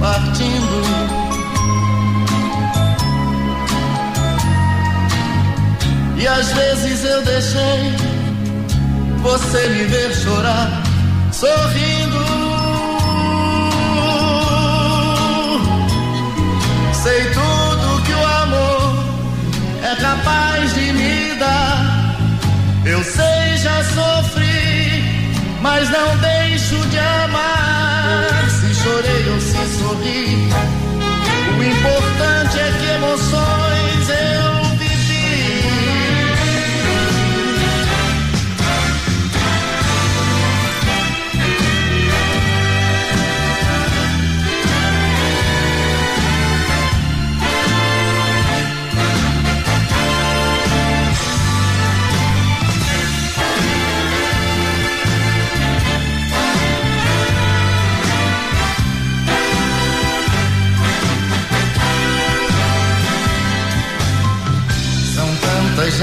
partindo. 0.01 1.26
E 6.27 6.29
às 6.29 6.51
vezes 6.51 7.05
eu 7.05 7.23
deixei 7.23 7.95
você 9.23 9.69
me 9.69 9.85
ver 9.85 10.13
chorar, 10.13 10.83
sorrindo. 11.31 12.25
Sei 17.01 17.31
tudo 17.31 18.03
que 18.03 18.13
o 18.13 18.27
amor 18.43 19.05
é 19.85 19.95
capaz 20.03 20.75
de 20.75 20.93
me 20.95 21.35
dar. 21.39 22.17
Eu 22.85 23.05
sei, 23.05 23.59
já 23.59 23.85
sofri, 23.85 25.31
mas 25.63 25.89
não 25.91 26.17
deixo 26.17 26.75
de 26.89 26.99
amar. 26.99 27.56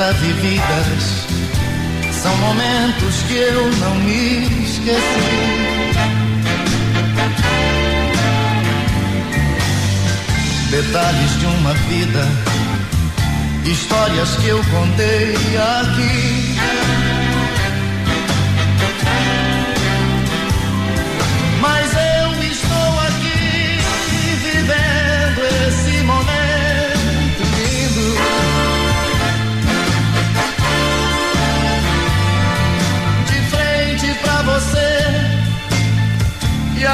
Já 0.04 0.12
vividas. 0.12 1.28
São 2.22 2.36
momentos 2.38 3.24
que 3.28 3.36
eu 3.36 3.72
não 3.78 3.96
me 3.96 4.64
esqueci. 4.64 5.00
Detalhes 10.72 11.40
de 11.40 11.46
uma 11.46 11.74
vida, 11.74 12.28
histórias 13.66 14.36
que 14.38 14.48
eu 14.48 14.62
contei 14.66 15.36
aqui. 15.80 16.53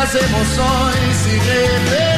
As 0.01 0.15
emoções 0.15 1.15
se 1.17 1.29
repetem. 1.29 2.08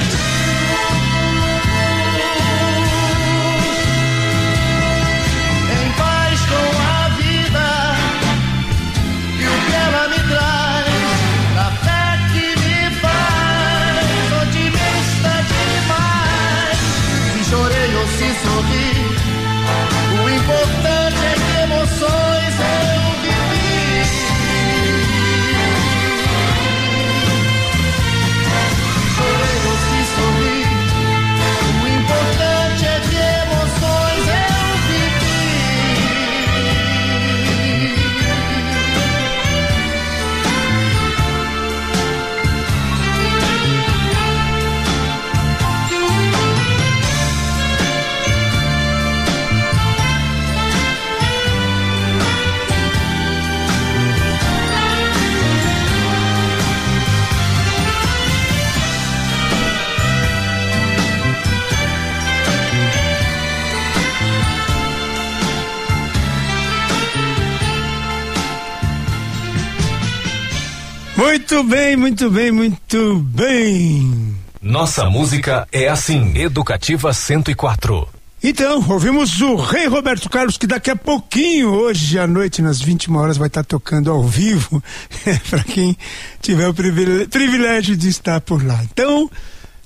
Muito 71.62 71.76
bem, 71.76 71.96
muito 71.96 72.30
bem, 72.32 72.52
muito 72.52 73.20
bem. 73.20 74.36
Nossa 74.60 75.08
música 75.12 75.68
é 75.72 75.88
assim, 75.88 76.36
Educativa 76.36 77.14
104. 77.14 78.08
Então, 78.44 78.84
ouvimos 78.90 79.40
o 79.42 79.56
Rei 79.58 79.86
Roberto 79.86 80.28
Carlos, 80.28 80.58
que 80.58 80.66
daqui 80.66 80.90
a 80.90 80.96
pouquinho, 80.96 81.70
hoje 81.70 82.18
à 82.18 82.26
noite, 82.26 82.64
nas 82.64 82.82
21 82.82 83.16
horas, 83.16 83.38
vai 83.38 83.46
estar 83.46 83.64
tocando 83.64 84.10
ao 84.10 84.24
vivo, 84.24 84.82
para 85.52 85.64
quem 85.64 85.96
tiver 86.42 86.68
o 86.68 86.74
privilégio 86.74 87.96
de 87.96 88.10
estar 88.10 88.42
por 88.42 88.66
lá. 88.66 88.84
Então, 88.84 89.30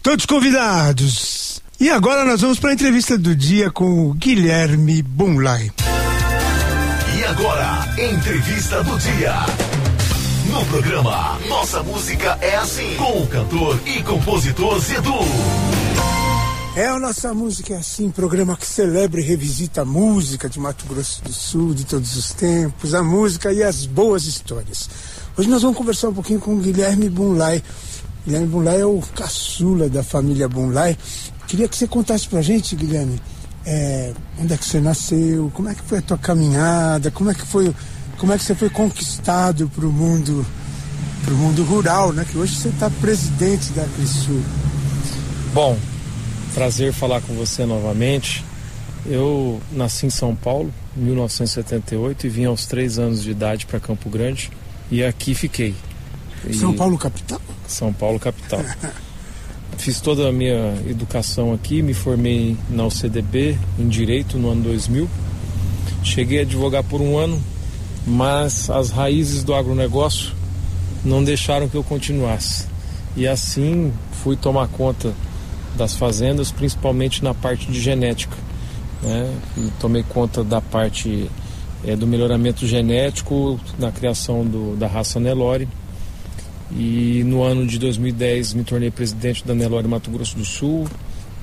todos 0.01 0.25
convidados. 0.25 1.61
E 1.77 1.89
agora 1.89 2.23
nós 2.23 2.39
vamos 2.39 2.57
para 2.57 2.69
a 2.69 2.73
entrevista 2.73 3.17
do 3.17 3.35
dia 3.35 3.69
com 3.69 4.07
o 4.07 4.13
Guilherme 4.13 5.01
Bunlai. 5.01 5.69
E 7.17 7.23
agora, 7.25 7.85
entrevista 7.97 8.81
do 8.81 8.97
dia. 8.97 9.94
No 10.55 10.65
programa 10.67 11.37
Nossa 11.49 11.83
Música 11.83 12.37
é 12.39 12.55
Assim, 12.55 12.95
com 12.95 13.23
o 13.23 13.27
cantor 13.27 13.77
e 13.85 14.01
compositor 14.03 14.79
Zedu. 14.79 15.11
É 16.77 16.87
a 16.87 16.97
nossa 16.97 17.33
música 17.33 17.73
é 17.73 17.77
assim, 17.77 18.09
programa 18.09 18.55
que 18.55 18.65
celebra 18.65 19.19
e 19.19 19.23
revisita 19.25 19.81
a 19.81 19.85
música 19.85 20.47
de 20.47 20.57
Mato 20.57 20.85
Grosso 20.85 21.21
do 21.21 21.33
Sul 21.33 21.73
de 21.73 21.85
todos 21.85 22.15
os 22.15 22.31
tempos, 22.31 22.93
a 22.93 23.03
música 23.03 23.51
e 23.51 23.61
as 23.61 23.85
boas 23.85 24.23
histórias. 24.23 24.89
Hoje 25.37 25.49
nós 25.49 25.61
vamos 25.61 25.77
conversar 25.77 26.07
um 26.07 26.13
pouquinho 26.13 26.39
com 26.39 26.53
o 26.53 26.59
Guilherme 26.59 27.09
Bunlai. 27.09 27.61
Guilherme 28.25 28.47
Bunlai 28.47 28.79
é 28.79 28.85
o 28.85 29.01
caçula 29.13 29.89
da 29.89 30.03
família 30.03 30.47
Bunlai. 30.47 30.97
Queria 31.47 31.67
que 31.67 31.75
você 31.75 31.85
contasse 31.85 32.29
pra 32.29 32.41
gente, 32.41 32.77
Guilherme, 32.77 33.21
é, 33.65 34.13
onde 34.39 34.53
é 34.53 34.57
que 34.57 34.63
você 34.63 34.79
nasceu, 34.79 35.51
como 35.53 35.67
é 35.67 35.75
que 35.75 35.81
foi 35.81 35.97
a 35.97 36.01
tua 36.01 36.17
caminhada, 36.17 37.11
como 37.11 37.29
é 37.29 37.33
que 37.33 37.45
foi 37.45 37.75
como 38.17 38.33
é 38.33 38.37
que 38.37 38.43
você 38.43 38.55
foi 38.55 38.69
conquistado 38.69 39.69
para 39.69 39.85
o 39.85 39.91
mundo, 39.91 40.45
para 41.23 41.33
o 41.33 41.37
mundo 41.37 41.63
rural, 41.63 42.11
né? 42.13 42.25
Que 42.29 42.37
hoje 42.37 42.55
você 42.55 42.69
está 42.69 42.89
presidente 42.89 43.71
da 43.71 43.85
Crisul. 43.95 44.41
Bom, 45.53 45.77
prazer 46.53 46.93
falar 46.93 47.21
com 47.21 47.33
você 47.35 47.65
novamente. 47.65 48.43
Eu 49.05 49.61
nasci 49.71 50.07
em 50.07 50.09
São 50.09 50.35
Paulo, 50.35 50.73
em 50.97 51.01
1978, 51.01 52.25
e 52.25 52.29
vim 52.29 52.45
aos 52.45 52.65
três 52.65 52.97
anos 52.97 53.21
de 53.21 53.31
idade 53.31 53.65
para 53.65 53.79
Campo 53.79 54.09
Grande 54.09 54.51
e 54.89 55.03
aqui 55.03 55.33
fiquei. 55.35 55.75
E... 56.47 56.53
São 56.53 56.73
Paulo 56.73 56.97
capital? 56.97 57.41
São 57.67 57.93
Paulo 57.93 58.19
capital. 58.19 58.63
Fiz 59.77 59.99
toda 59.99 60.29
a 60.29 60.31
minha 60.31 60.73
educação 60.87 61.53
aqui, 61.53 61.81
me 61.81 61.93
formei 61.93 62.55
na 62.69 62.85
UCDB 62.85 63.57
em 63.77 63.87
Direito 63.87 64.37
no 64.37 64.51
ano 64.51 64.63
2000. 64.63 65.09
Cheguei 66.03 66.39
a 66.39 66.41
advogar 66.43 66.83
por 66.83 67.01
um 67.01 67.17
ano, 67.17 67.41
mas 68.05 68.69
as 68.69 68.91
raízes 68.91 69.43
do 69.43 69.53
agronegócio 69.53 70.33
não 71.03 71.23
deixaram 71.23 71.67
que 71.67 71.75
eu 71.75 71.83
continuasse. 71.83 72.67
E 73.15 73.27
assim 73.27 73.93
fui 74.23 74.35
tomar 74.35 74.67
conta 74.67 75.13
das 75.75 75.95
fazendas, 75.95 76.51
principalmente 76.51 77.23
na 77.23 77.33
parte 77.33 77.71
de 77.71 77.79
genética. 77.79 78.35
Né? 79.01 79.33
Tomei 79.79 80.03
conta 80.03 80.43
da 80.43 80.61
parte 80.61 81.29
é, 81.83 81.95
do 81.95 82.07
melhoramento 82.07 82.65
genético, 82.67 83.59
na 83.77 83.91
criação 83.91 84.45
do, 84.45 84.75
da 84.75 84.87
raça 84.87 85.19
Nelore. 85.19 85.67
E 86.71 87.23
no 87.25 87.43
ano 87.43 87.65
de 87.65 87.77
2010 87.77 88.53
me 88.53 88.63
tornei 88.63 88.89
presidente 88.89 89.45
da 89.45 89.53
Nelore 89.53 89.87
Mato 89.87 90.09
Grosso 90.09 90.35
do 90.35 90.43
Sul 90.43 90.87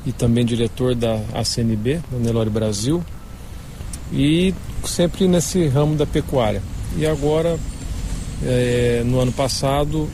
e 0.04 0.12
também 0.12 0.44
diretor 0.44 0.94
da 0.94 1.20
ACNB, 1.32 2.00
da 2.10 2.18
Nelore 2.18 2.50
Brasil 2.50 3.02
e 4.12 4.52
sempre 4.88 5.26
nesse 5.28 5.66
ramo 5.66 5.96
da 5.96 6.06
pecuária. 6.06 6.62
E 6.96 7.06
agora, 7.06 7.58
é, 8.44 9.02
no 9.04 9.20
ano 9.20 9.32
passado, 9.32 10.08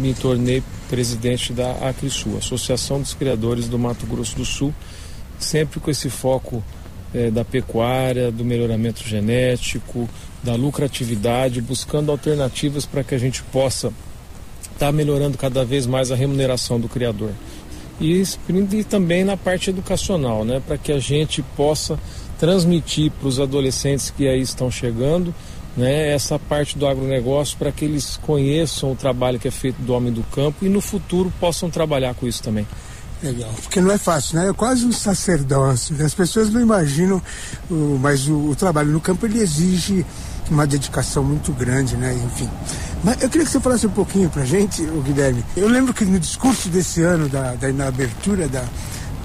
me 0.00 0.14
tornei 0.14 0.62
presidente 0.88 1.52
da 1.52 1.72
Acrisul, 1.88 2.38
Associação 2.38 3.00
dos 3.00 3.14
Criadores 3.14 3.68
do 3.68 3.78
Mato 3.78 4.06
Grosso 4.06 4.36
do 4.36 4.44
Sul, 4.44 4.74
sempre 5.38 5.80
com 5.80 5.90
esse 5.90 6.10
foco 6.10 6.62
é, 7.14 7.30
da 7.30 7.44
pecuária, 7.44 8.30
do 8.30 8.44
melhoramento 8.44 9.06
genético, 9.06 10.08
da 10.42 10.54
lucratividade, 10.54 11.60
buscando 11.60 12.10
alternativas 12.10 12.84
para 12.84 13.04
que 13.04 13.14
a 13.14 13.18
gente 13.18 13.42
possa 13.44 13.88
estar 14.72 14.86
tá 14.86 14.92
melhorando 14.92 15.38
cada 15.38 15.64
vez 15.64 15.86
mais 15.86 16.10
a 16.10 16.14
remuneração 16.14 16.80
do 16.80 16.88
criador. 16.88 17.30
E, 18.00 18.22
e 18.72 18.84
também 18.84 19.24
na 19.24 19.36
parte 19.36 19.70
educacional, 19.70 20.44
né, 20.44 20.60
para 20.66 20.76
que 20.76 20.90
a 20.90 20.98
gente 20.98 21.42
possa 21.56 21.98
transmitir 22.38 23.10
para 23.12 23.28
os 23.28 23.38
adolescentes 23.38 24.10
que 24.10 24.26
aí 24.28 24.40
estão 24.40 24.70
chegando 24.70 25.34
né, 25.76 26.12
essa 26.12 26.38
parte 26.38 26.76
do 26.76 26.86
agronegócio 26.86 27.56
para 27.56 27.72
que 27.72 27.84
eles 27.84 28.18
conheçam 28.18 28.92
o 28.92 28.96
trabalho 28.96 29.38
que 29.38 29.48
é 29.48 29.50
feito 29.50 29.80
do 29.80 29.92
homem 29.92 30.12
do 30.12 30.22
campo 30.24 30.64
e 30.64 30.68
no 30.68 30.80
futuro 30.80 31.32
possam 31.40 31.70
trabalhar 31.70 32.14
com 32.14 32.26
isso 32.26 32.42
também. 32.42 32.66
Legal, 33.22 33.50
porque 33.62 33.80
não 33.80 33.92
é 33.92 33.98
fácil, 33.98 34.36
né? 34.36 34.48
É 34.48 34.52
quase 34.52 34.84
um 34.84 34.90
sacerdócio. 34.90 35.94
As 36.04 36.12
pessoas 36.12 36.50
não 36.50 36.60
imaginam, 36.60 37.22
mas 38.00 38.26
o, 38.26 38.50
o 38.50 38.56
trabalho 38.56 38.90
no 38.90 39.00
campo 39.00 39.24
ele 39.26 39.38
exige 39.38 40.04
uma 40.50 40.66
dedicação 40.66 41.22
muito 41.22 41.52
grande, 41.52 41.96
né? 41.96 42.12
Enfim. 42.26 42.50
Mas 43.04 43.22
eu 43.22 43.30
queria 43.30 43.46
que 43.46 43.52
você 43.52 43.60
falasse 43.60 43.86
um 43.86 43.90
pouquinho 43.90 44.28
pra 44.28 44.44
gente, 44.44 44.82
o 44.82 45.00
Guilherme. 45.00 45.44
Eu 45.56 45.68
lembro 45.68 45.94
que 45.94 46.04
no 46.04 46.18
discurso 46.18 46.68
desse 46.68 47.02
ano, 47.02 47.28
da, 47.28 47.54
da 47.54 47.72
na 47.72 47.86
abertura 47.86 48.48
da, 48.48 48.64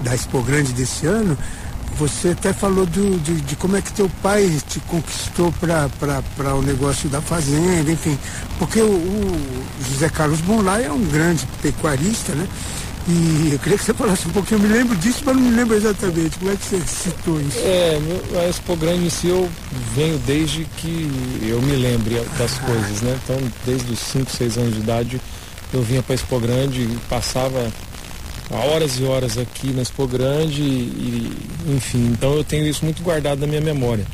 da 0.04 0.14
Expo 0.14 0.42
Grande 0.42 0.72
desse 0.72 1.04
ano, 1.04 1.36
você 1.98 2.28
até 2.28 2.52
falou 2.52 2.86
do, 2.86 3.18
de, 3.20 3.40
de, 3.40 3.56
como 3.56 3.76
é 3.76 3.82
que 3.82 3.92
teu 3.92 4.08
pai 4.22 4.48
te 4.68 4.78
conquistou 4.80 5.52
para 5.52 6.54
o 6.54 6.62
negócio 6.62 7.08
da 7.08 7.20
fazenda, 7.20 7.90
enfim. 7.90 8.16
Porque 8.58 8.80
o, 8.80 8.86
o 8.86 9.60
José 9.90 10.08
Carlos 10.08 10.40
Bonlai 10.40 10.84
é 10.84 10.92
um 10.92 11.04
grande 11.04 11.46
pecuarista, 11.60 12.32
né? 12.34 12.46
E 13.08 13.52
eu 13.52 13.58
queria 13.58 13.78
que 13.78 13.84
você 13.84 13.94
falasse 13.94 14.28
um 14.28 14.32
pouquinho, 14.32 14.60
eu 14.60 14.68
me 14.68 14.74
lembro 14.74 14.94
disso, 14.96 15.22
mas 15.24 15.34
não 15.34 15.42
me 15.42 15.50
lembro 15.50 15.74
exatamente. 15.74 16.38
Como 16.38 16.50
é 16.50 16.56
que 16.56 16.64
você 16.64 16.80
citou 16.86 17.40
isso? 17.40 17.58
É, 17.58 17.98
a 18.38 18.48
Expo 18.48 18.76
Grande 18.76 19.06
em 19.06 19.10
si 19.10 19.28
eu 19.28 19.48
venho 19.94 20.18
desde 20.26 20.64
que 20.76 21.10
eu 21.42 21.60
me 21.62 21.74
lembre 21.74 22.22
das 22.38 22.58
ah. 22.58 22.66
coisas, 22.66 23.00
né? 23.00 23.18
Então, 23.24 23.36
desde 23.64 23.92
os 23.92 23.98
5, 23.98 24.30
6 24.30 24.58
anos 24.58 24.74
de 24.74 24.80
idade, 24.80 25.20
eu 25.72 25.82
vinha 25.82 26.02
para 26.02 26.12
a 26.12 26.16
Expo 26.16 26.38
Grande 26.38 26.86
horas 28.50 28.98
e 28.98 29.04
horas 29.04 29.36
aqui 29.36 29.68
na 29.68 29.82
Expo 29.82 30.06
Grande 30.06 30.62
e, 30.62 31.32
enfim, 31.68 32.08
então 32.12 32.34
eu 32.34 32.44
tenho 32.44 32.66
isso 32.66 32.84
muito 32.84 33.02
guardado 33.02 33.40
na 33.40 33.46
minha 33.46 33.60
memória. 33.60 34.06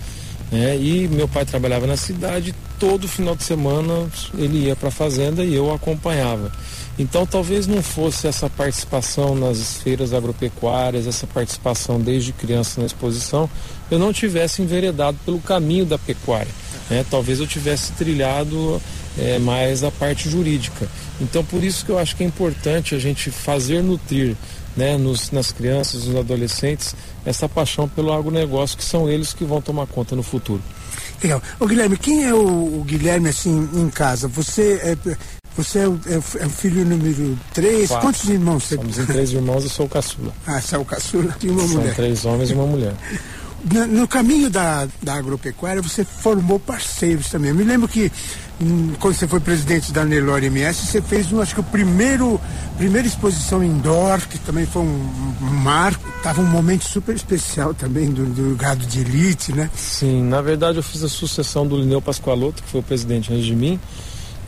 Né? 0.51 0.77
E 0.77 1.09
meu 1.09 1.27
pai 1.27 1.45
trabalhava 1.45 1.87
na 1.87 1.97
cidade, 1.97 2.55
todo 2.79 3.09
final 3.09 3.35
de 3.35 3.45
semana 3.45 4.09
ele 4.37 4.67
ia 4.67 4.77
para 4.77 4.89
a 4.89 4.93
fazenda 4.93 5.43
e 5.45 5.55
eu 5.55 5.73
acompanhava. 5.73 6.53
Então 6.99 7.27
talvez 7.27 7.67
não 7.67 7.83
fosse 7.83 8.27
essa 8.27 8.49
participação 8.49 9.35
nas 9.35 9.79
feiras 9.83 10.13
agropecuárias, 10.13 11.07
essa 11.07 11.27
participação 11.27 12.01
desde 12.01 12.33
criança 12.33 12.81
na 12.81 12.87
exposição, 12.87 13.51
eu 13.91 13.99
não 13.99 14.13
tivesse 14.13 14.63
enveredado 14.63 15.19
pelo 15.25 15.41
caminho 15.41 15.85
da 15.85 15.99
pecuária. 15.99 16.51
Né? 16.89 17.05
Talvez 17.11 17.41
eu 17.41 17.47
tivesse 17.47 17.93
trilhado 17.93 18.81
é, 19.19 19.39
mais 19.39 19.83
a 19.85 19.91
parte 19.91 20.29
jurídica. 20.29 20.89
Então 21.21 21.45
por 21.45 21.63
isso 21.63 21.85
que 21.85 21.91
eu 21.91 21.99
acho 21.99 22.17
que 22.17 22.25
é 22.25 22.27
importante 22.27 22.95
a 22.95 22.99
gente 22.99 23.31
fazer 23.31 23.83
nutrir 23.83 24.37
né, 24.77 24.97
nos, 24.97 25.31
nas 25.31 25.53
crianças, 25.53 26.05
nos 26.07 26.17
adolescentes, 26.17 26.95
essa 27.25 27.49
paixão 27.49 27.89
pelo 27.89 28.13
agronegócio, 28.13 28.77
que 28.77 28.85
são 28.85 29.09
eles 29.09 29.33
que 29.33 29.45
vão 29.45 29.61
tomar 29.61 29.87
conta 29.87 30.17
no 30.17 30.23
futuro. 30.23 30.63
Legal. 31.23 31.41
Ô 31.59 31.67
Guilherme, 31.67 31.97
quem 31.97 32.25
é 32.25 32.35
o, 32.35 32.81
o 32.81 32.85
Guilherme 32.85 33.29
assim 33.29 33.69
em 33.73 33.89
casa? 33.89 34.29
Você 34.29 34.81
é, 34.83 34.97
você 35.57 35.79
é 35.81 35.89
o, 35.89 36.01
é 36.07 36.17
o, 36.17 36.25
é 36.41 36.49
filho 36.49 36.85
número 36.85 37.39
3? 37.55 37.89
Quantos 37.91 38.29
irmãos 38.29 38.65
você 38.65 38.77
Somos 38.77 38.99
em 38.99 39.07
três 39.07 39.33
irmãos, 39.33 39.63
eu 39.63 39.71
sou 39.71 39.87
o 39.87 39.89
caçula. 39.89 40.33
Ah, 40.47 40.61
você 40.61 40.75
é 40.75 40.79
o 40.79 40.85
caçula 40.85 41.37
e 41.41 41.49
uma 41.49 41.67
São 41.67 41.77
mulher. 41.79 41.95
três 41.95 42.25
homens 42.25 42.51
e 42.51 42.55
uma 42.55 42.67
mulher. 42.67 42.95
No, 43.65 44.07
caminho 44.07 44.51
da, 44.51 44.87
da 45.03 45.15
agropecuária, 45.15 45.81
você 45.81 46.05
formou 46.05 46.61
parceiros 46.61 47.31
também. 47.31 47.49
Eu 47.49 47.57
me 47.57 47.65
lembro 47.65 47.89
que 47.89 48.13
hum, 48.61 48.93
quando 49.01 49.15
você 49.15 49.27
foi 49.27 49.41
presidente 49.41 49.91
da 49.91 50.05
Nelore 50.05 50.47
MS, 50.47 50.87
você 50.87 51.01
fez, 51.01 51.33
um, 51.33 51.41
acho 51.41 51.55
que 51.55 51.61
o 51.61 51.65
primeiro, 51.65 52.39
primeira 52.77 53.09
exposição 53.09 53.65
indoor, 53.65 54.21
que 54.29 54.39
também 54.39 54.67
foi 54.67 54.83
um, 54.83 55.11
um 55.41 55.47
marco. 55.47 56.07
Tava 56.23 56.43
um 56.43 56.47
momento 56.47 56.85
super 56.85 57.17
especial 57.17 57.73
também 57.73 58.11
do, 58.11 58.27
do 58.27 58.55
gado 58.55 58.85
de 58.85 59.01
elite, 59.01 59.51
né? 59.55 59.71
Sim, 59.75 60.25
na 60.25 60.43
verdade 60.43 60.77
eu 60.77 60.83
fiz 60.83 61.03
a 61.03 61.09
sucessão 61.09 61.67
do 61.67 61.79
Lineu 61.79 62.03
Pascoaloto, 62.03 62.63
que 62.63 62.69
foi 62.69 62.81
o 62.81 62.85
presidente 62.85 63.33
antes 63.33 63.47
de 63.47 63.57
mim, 63.57 63.81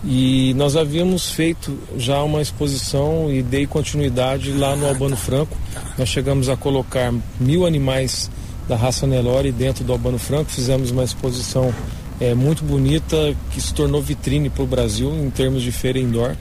e 0.04 0.52
nós 0.58 0.76
havíamos 0.76 1.30
feito 1.30 1.78
já 1.96 2.22
uma 2.22 2.42
exposição 2.42 3.32
e 3.32 3.42
dei 3.42 3.66
continuidade 3.66 4.52
lá 4.52 4.76
no 4.76 4.86
Albano 4.86 5.16
Franco. 5.16 5.56
Nós 5.96 6.10
chegamos 6.10 6.50
a 6.50 6.56
colocar 6.56 7.14
mil 7.40 7.66
animais 7.66 8.30
da 8.68 8.76
raça 8.76 9.06
Nelore 9.06 9.52
dentro 9.52 9.84
do 9.84 9.92
Albano 9.92 10.18
Franco, 10.18 10.50
fizemos 10.50 10.90
uma 10.90 11.04
exposição 11.04 11.72
é, 12.20 12.34
muito 12.34 12.64
bonita 12.64 13.36
que 13.50 13.60
se 13.60 13.72
tornou 13.72 14.02
vitrine 14.02 14.50
para 14.50 14.62
o 14.62 14.66
Brasil 14.66 15.10
em 15.10 15.30
termos 15.30 15.62
de 15.62 15.70
feira 15.70 15.98
indoor 15.98 16.34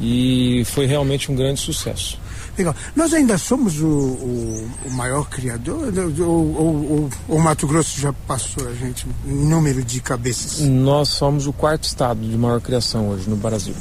e 0.00 0.62
foi 0.66 0.86
realmente 0.86 1.30
um 1.30 1.34
grande 1.34 1.60
sucesso. 1.60 2.18
Legal. 2.56 2.74
Nós 2.94 3.12
ainda 3.12 3.36
somos 3.36 3.80
o, 3.80 3.86
o, 3.86 4.70
o 4.86 4.90
maior 4.90 5.28
criador? 5.28 5.92
Ou, 6.20 7.10
o 7.28 7.38
Mato 7.38 7.66
Grosso 7.66 8.00
já 8.00 8.12
passou 8.26 8.66
a 8.66 8.74
gente 8.74 9.06
em 9.26 9.48
número 9.48 9.84
de 9.84 10.00
cabeças? 10.00 10.60
Nós 10.60 11.10
somos 11.10 11.46
o 11.46 11.52
quarto 11.52 11.84
estado 11.84 12.20
de 12.20 12.36
maior 12.36 12.60
criação 12.60 13.08
hoje 13.10 13.28
no 13.28 13.36
Brasil. 13.36 13.74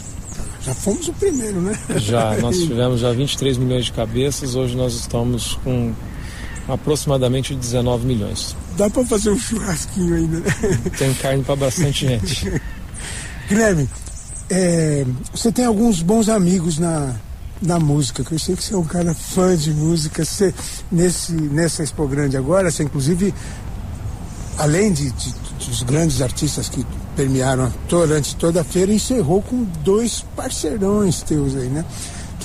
Já 0.61 0.73
fomos 0.73 1.07
o 1.07 1.13
primeiro, 1.13 1.61
né? 1.61 1.79
Já, 1.97 2.35
nós 2.37 2.57
tivemos 2.63 2.99
já 2.99 3.13
23 3.13 3.57
milhões 3.57 3.85
de 3.85 3.93
cabeças, 3.93 4.55
hoje 4.55 4.75
nós 4.75 4.93
estamos 4.93 5.57
com 5.63 5.93
aproximadamente 6.67 7.53
19 7.55 8.05
milhões. 8.05 8.55
Dá 8.77 8.89
para 8.89 9.05
fazer 9.05 9.29
um 9.29 9.39
churrasquinho 9.39 10.15
ainda, 10.15 10.39
né? 10.39 10.51
Tem 10.97 11.13
carne 11.15 11.43
para 11.43 11.55
bastante 11.55 12.07
gente. 12.07 12.61
Guilherme, 13.47 13.87
é, 14.49 15.05
você 15.31 15.51
tem 15.51 15.65
alguns 15.65 16.01
bons 16.01 16.29
amigos 16.29 16.77
na, 16.77 17.15
na 17.61 17.79
música, 17.79 18.23
que 18.23 18.33
eu 18.33 18.39
sei 18.39 18.55
que 18.55 18.63
você 18.63 18.73
é 18.73 18.77
um 18.77 18.83
cara 18.83 19.13
fã 19.13 19.55
de 19.55 19.71
música. 19.71 20.25
Você, 20.25 20.53
nesse, 20.91 21.33
nessa 21.33 21.83
Expo 21.83 22.07
Grande 22.07 22.37
agora, 22.37 22.71
você 22.71 22.83
inclusive, 22.83 23.33
além 24.57 24.91
de, 24.91 25.11
de, 25.11 25.33
dos 25.65 25.83
grandes 25.83 26.21
artistas 26.21 26.69
que 26.69 26.85
permearam 27.15 27.71
durante 27.87 28.35
toda 28.35 28.61
a 28.61 28.63
feira, 28.63 28.91
encerrou 28.91 29.41
com 29.41 29.63
dois 29.83 30.25
parceirões 30.35 31.21
teus 31.21 31.55
aí, 31.55 31.67
né? 31.67 31.85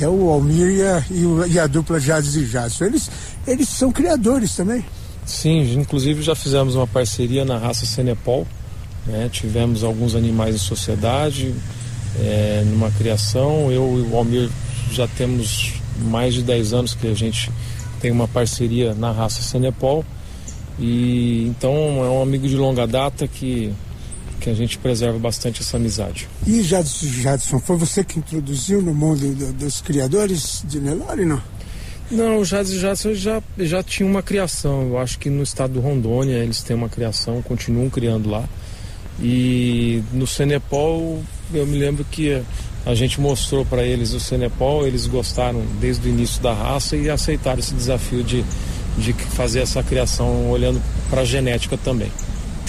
Que 0.00 0.06
é 0.06 0.08
o 0.08 0.30
Almir 0.30 0.66
e 0.66 0.82
a, 0.82 1.04
e, 1.46 1.58
a 1.58 1.66
dupla 1.66 2.00
Jades 2.00 2.34
e 2.34 2.46
Jadson. 2.46 2.86
Eles, 2.86 3.10
eles 3.46 3.68
são 3.68 3.92
criadores 3.92 4.56
também. 4.56 4.82
Sim, 5.26 5.74
inclusive 5.74 6.22
já 6.22 6.34
fizemos 6.34 6.74
uma 6.74 6.86
parceria 6.86 7.44
na 7.44 7.58
raça 7.58 7.84
Senepol. 7.84 8.46
Né? 9.06 9.28
Tivemos 9.30 9.84
alguns 9.84 10.14
animais 10.14 10.54
em 10.54 10.58
sociedade, 10.58 11.54
é, 12.18 12.64
numa 12.64 12.90
criação. 12.92 13.70
Eu 13.70 13.98
e 13.98 14.10
o 14.10 14.16
Almir 14.16 14.48
já 14.90 15.06
temos 15.06 15.74
mais 15.98 16.32
de 16.32 16.44
10 16.44 16.72
anos 16.72 16.94
que 16.94 17.06
a 17.06 17.14
gente 17.14 17.52
tem 18.00 18.10
uma 18.10 18.26
parceria 18.26 18.94
na 18.94 19.12
raça 19.12 19.42
Senepol. 19.42 20.02
E 20.78 21.44
então 21.46 21.74
é 22.02 22.08
um 22.08 22.22
amigo 22.22 22.48
de 22.48 22.56
longa 22.56 22.86
data 22.86 23.28
que, 23.28 23.70
que 24.40 24.50
a 24.50 24.54
gente 24.54 24.78
preserva 24.78 25.18
bastante 25.18 25.60
essa 25.60 25.76
amizade. 25.76 26.26
E 26.46 26.62
Jadson, 26.62 27.06
Jadson 27.06 27.60
foi 27.60 27.76
você 27.76 28.02
que 28.02 28.18
introduziu 28.18 28.82
no 28.82 28.94
mundo 28.94 29.34
do, 29.34 29.52
dos 29.52 29.80
criadores 29.80 30.62
de 30.66 30.80
Nelore, 30.80 31.24
não? 31.24 31.42
Não, 32.10 32.38
o 32.38 32.44
Jadson 32.44 32.78
Jadson 32.78 33.14
já, 33.14 33.40
já 33.58 33.82
tinha 33.82 34.08
uma 34.08 34.22
criação. 34.22 34.88
Eu 34.88 34.98
acho 34.98 35.18
que 35.18 35.30
no 35.30 35.44
estado 35.44 35.74
do 35.74 35.80
Rondônia 35.80 36.38
eles 36.38 36.62
têm 36.62 36.74
uma 36.74 36.88
criação, 36.88 37.40
continuam 37.42 37.88
criando 37.88 38.28
lá. 38.28 38.44
E 39.22 40.02
no 40.12 40.26
Senepol 40.26 41.22
eu 41.52 41.66
me 41.66 41.78
lembro 41.78 42.04
que 42.04 42.42
a 42.84 42.94
gente 42.94 43.20
mostrou 43.20 43.64
para 43.64 43.84
eles 43.84 44.12
o 44.12 44.20
Senepol, 44.20 44.86
eles 44.86 45.06
gostaram 45.06 45.62
desde 45.80 46.08
o 46.08 46.10
início 46.10 46.42
da 46.42 46.52
raça 46.52 46.96
e 46.96 47.10
aceitaram 47.10 47.60
esse 47.60 47.74
desafio 47.74 48.24
de, 48.24 48.44
de 48.96 49.12
fazer 49.12 49.60
essa 49.60 49.82
criação 49.82 50.50
olhando 50.50 50.80
para 51.10 51.20
a 51.20 51.24
genética 51.24 51.76
também. 51.76 52.10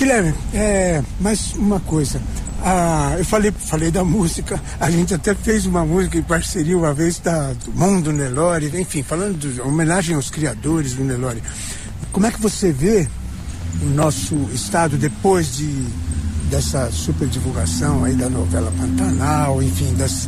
Guilherme, 0.02 0.34
é, 0.52 1.04
mais 1.20 1.54
uma 1.54 1.80
coisa. 1.80 2.20
Ah, 2.66 3.14
eu 3.20 3.24
falei, 3.24 3.52
falei 3.52 3.92
da 3.92 4.04
música, 4.04 4.60
a 4.80 4.90
gente 4.90 5.14
até 5.14 5.36
fez 5.36 5.68
uma 5.68 5.86
música 5.86 6.18
em 6.18 6.24
parceria 6.24 6.76
uma 6.76 6.92
vez 6.92 7.20
da, 7.20 7.54
do 7.54 7.72
Mundo 7.72 8.12
Nelore, 8.12 8.72
enfim, 8.82 9.04
falando 9.04 9.38
de 9.38 9.62
homenagem 9.62 10.16
aos 10.16 10.32
criadores 10.32 10.94
do 10.94 11.04
Nelore. 11.04 11.44
Como 12.12 12.26
é 12.26 12.32
que 12.32 12.42
você 12.42 12.72
vê 12.72 13.08
o 13.80 13.86
nosso 13.92 14.34
estado 14.52 14.98
depois 14.98 15.56
de 15.56 15.70
dessa 16.50 16.90
super 16.90 17.28
divulgação 17.28 18.04
aí 18.04 18.16
da 18.16 18.28
novela 18.28 18.74
Pantanal, 18.76 19.62
enfim, 19.62 19.94
das, 19.94 20.28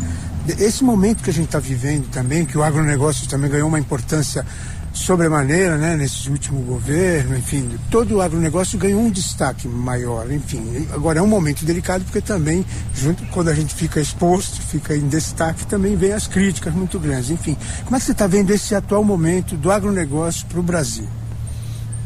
momento 0.83 1.23
que 1.23 1.31
a 1.31 1.33
gente 1.33 1.45
está 1.45 1.59
vivendo 1.59 2.07
também, 2.11 2.45
que 2.45 2.59
o 2.59 2.61
agronegócio 2.61 3.27
também 3.27 3.49
ganhou 3.49 3.69
uma 3.69 3.79
importância 3.79 4.45
sobremaneira, 4.93 5.75
né, 5.75 5.97
nesse 5.97 6.29
último 6.29 6.61
governo, 6.61 7.35
enfim, 7.35 7.67
todo 7.89 8.15
o 8.15 8.21
agronegócio 8.21 8.77
ganhou 8.77 9.01
um 9.01 9.09
destaque 9.09 9.67
maior, 9.67 10.31
enfim. 10.31 10.87
Agora 10.93 11.19
é 11.19 11.21
um 11.21 11.27
momento 11.27 11.65
delicado 11.65 12.03
porque 12.05 12.21
também, 12.21 12.63
junto 12.93 13.25
quando 13.27 13.49
a 13.49 13.55
gente 13.55 13.73
fica 13.73 13.99
exposto, 13.99 14.61
fica 14.61 14.95
em 14.95 15.07
destaque, 15.07 15.65
também 15.65 15.95
vem 15.95 16.13
as 16.13 16.27
críticas 16.27 16.73
muito 16.75 16.99
grandes, 16.99 17.31
enfim. 17.31 17.57
Como 17.83 17.95
é 17.95 17.99
que 17.99 18.05
você 18.05 18.11
está 18.11 18.27
vendo 18.27 18.51
esse 18.51 18.75
atual 18.75 19.03
momento 19.03 19.57
do 19.57 19.71
agronegócio 19.71 20.45
para 20.45 20.59
o 20.59 20.63
Brasil? 20.63 21.07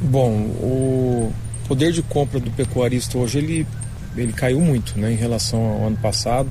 Bom, 0.02 0.32
o 0.32 1.34
poder 1.68 1.92
de 1.92 2.02
compra 2.02 2.40
do 2.40 2.50
pecuarista 2.52 3.18
hoje 3.18 3.40
ele 3.40 3.68
ele 4.16 4.34
caiu 4.34 4.60
muito, 4.60 4.98
né, 4.98 5.12
em 5.12 5.16
relação 5.16 5.60
ao 5.64 5.88
ano 5.88 5.98
passado 5.98 6.50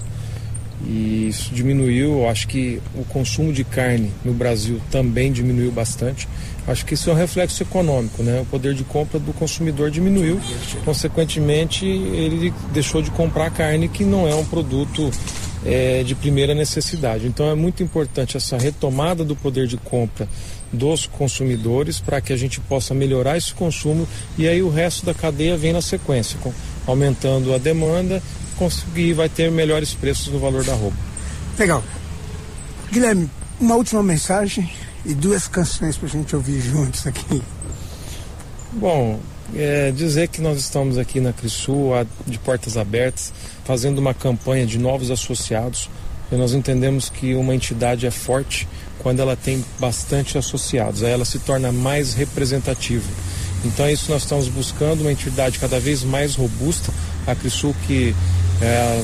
e 0.88 1.28
isso 1.28 1.52
diminuiu. 1.52 2.20
Eu 2.20 2.28
acho 2.28 2.46
que 2.46 2.80
o 2.94 3.04
consumo 3.04 3.52
de 3.52 3.64
carne 3.64 4.12
no 4.24 4.32
Brasil 4.32 4.80
também 4.90 5.32
diminuiu 5.32 5.72
bastante. 5.72 6.28
Acho 6.66 6.84
que 6.84 6.94
isso 6.94 7.10
é 7.10 7.12
um 7.12 7.16
reflexo 7.16 7.62
econômico, 7.62 8.22
né? 8.22 8.40
O 8.40 8.46
poder 8.46 8.74
de 8.74 8.84
compra 8.84 9.18
do 9.18 9.32
consumidor 9.32 9.90
diminuiu, 9.90 10.40
consequentemente 10.84 11.84
ele 11.84 12.52
deixou 12.72 13.02
de 13.02 13.10
comprar 13.10 13.50
carne 13.50 13.88
que 13.88 14.04
não 14.04 14.26
é 14.26 14.34
um 14.34 14.44
produto 14.44 15.10
é, 15.64 16.02
de 16.02 16.14
primeira 16.14 16.54
necessidade. 16.54 17.26
Então 17.26 17.48
é 17.50 17.54
muito 17.54 17.82
importante 17.82 18.36
essa 18.36 18.56
retomada 18.56 19.24
do 19.24 19.34
poder 19.34 19.66
de 19.66 19.76
compra 19.76 20.28
dos 20.72 21.06
consumidores 21.06 22.00
para 22.00 22.20
que 22.20 22.32
a 22.32 22.36
gente 22.36 22.60
possa 22.60 22.94
melhorar 22.94 23.36
esse 23.36 23.54
consumo 23.54 24.06
e 24.36 24.48
aí 24.48 24.62
o 24.62 24.68
resto 24.68 25.06
da 25.06 25.14
cadeia 25.14 25.56
vem 25.56 25.72
na 25.72 25.80
sequência, 25.80 26.38
com, 26.42 26.52
aumentando 26.86 27.54
a 27.54 27.58
demanda 27.58 28.22
conseguir 28.56 29.12
vai 29.12 29.28
ter 29.28 29.50
melhores 29.50 29.94
preços 29.94 30.28
no 30.28 30.38
valor 30.38 30.64
da 30.64 30.74
roupa. 30.74 30.96
Legal. 31.58 31.82
Guilherme, 32.92 33.30
uma 33.60 33.74
última 33.74 34.02
mensagem 34.02 34.70
e 35.04 35.14
duas 35.14 35.48
canções 35.48 35.96
para 35.96 36.08
a 36.08 36.10
gente 36.10 36.34
ouvir 36.34 36.60
juntos 36.60 37.06
aqui. 37.06 37.42
Bom, 38.72 39.20
é, 39.54 39.90
dizer 39.92 40.28
que 40.28 40.40
nós 40.40 40.58
estamos 40.58 40.98
aqui 40.98 41.20
na 41.20 41.32
Crisul, 41.32 41.92
de 42.26 42.38
portas 42.38 42.76
abertas, 42.76 43.32
fazendo 43.64 43.98
uma 43.98 44.12
campanha 44.12 44.66
de 44.66 44.78
novos 44.78 45.10
associados. 45.10 45.88
E 46.30 46.34
nós 46.34 46.52
entendemos 46.52 47.08
que 47.08 47.34
uma 47.34 47.54
entidade 47.54 48.06
é 48.06 48.10
forte 48.10 48.66
quando 48.98 49.20
ela 49.20 49.36
tem 49.36 49.64
bastante 49.78 50.36
associados, 50.36 51.04
aí 51.04 51.12
ela 51.12 51.24
se 51.24 51.38
torna 51.38 51.70
mais 51.70 52.14
representativa. 52.14 53.08
Então 53.64 53.86
é 53.86 53.92
isso 53.92 54.06
que 54.06 54.12
nós 54.12 54.22
estamos 54.22 54.48
buscando, 54.48 55.02
uma 55.02 55.12
entidade 55.12 55.60
cada 55.60 55.78
vez 55.78 56.02
mais 56.02 56.34
robusta, 56.34 56.92
a 57.26 57.34
Crisul 57.34 57.74
que 57.86 58.14
é, 58.60 59.02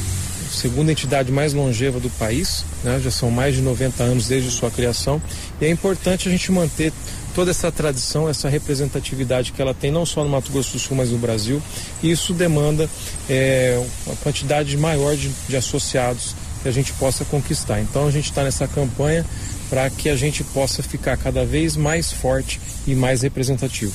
segunda 0.51 0.93
entidade 0.93 1.33
mais 1.33 1.53
longeva 1.53 1.99
do 1.99 2.11
país, 2.11 2.65
né? 2.85 3.01
já 3.03 3.11
são 3.11 3.31
mais 3.31 3.55
de 3.55 3.63
90 3.63 4.03
anos 4.03 4.29
desde 4.29 4.51
sua 4.51 4.71
criação, 4.71 5.21
e 5.61 5.65
é 5.65 5.71
importante 5.71 6.29
a 6.29 6.31
gente 6.31 6.53
manter 6.53 6.93
toda 7.35 7.51
essa 7.51 7.73
tradição, 7.73 8.29
essa 8.29 8.49
representatividade 8.49 9.53
que 9.53 9.63
ela 9.63 9.75
tem 9.75 9.91
não 9.91 10.05
só 10.05 10.23
no 10.23 10.31
Mato 10.31 10.53
Grosso 10.53 10.73
do 10.73 10.79
Sul, 10.79 10.97
mas 10.97 11.11
no 11.11 11.19
Brasil. 11.19 11.63
E 12.03 12.11
isso 12.11 12.35
demanda 12.35 12.89
é, 13.29 13.83
uma 14.07 14.17
quantidade 14.17 14.77
maior 14.77 15.17
de, 15.17 15.31
de 15.49 15.57
associados 15.57 16.35
que 16.63 16.69
a 16.69 16.73
gente 16.73 16.93
possa 16.93 17.25
conquistar. 17.25 17.81
Então 17.81 18.07
a 18.07 18.11
gente 18.11 18.27
está 18.27 18.45
nessa 18.45 18.69
campanha 18.69 19.25
para 19.69 19.89
que 19.89 20.09
a 20.09 20.17
gente 20.17 20.45
possa 20.45 20.83
ficar 20.83 21.17
cada 21.17 21.45
vez 21.45 21.77
mais 21.77 22.13
forte 22.13 22.61
e 22.87 22.95
mais 22.95 23.23
representativo. 23.23 23.95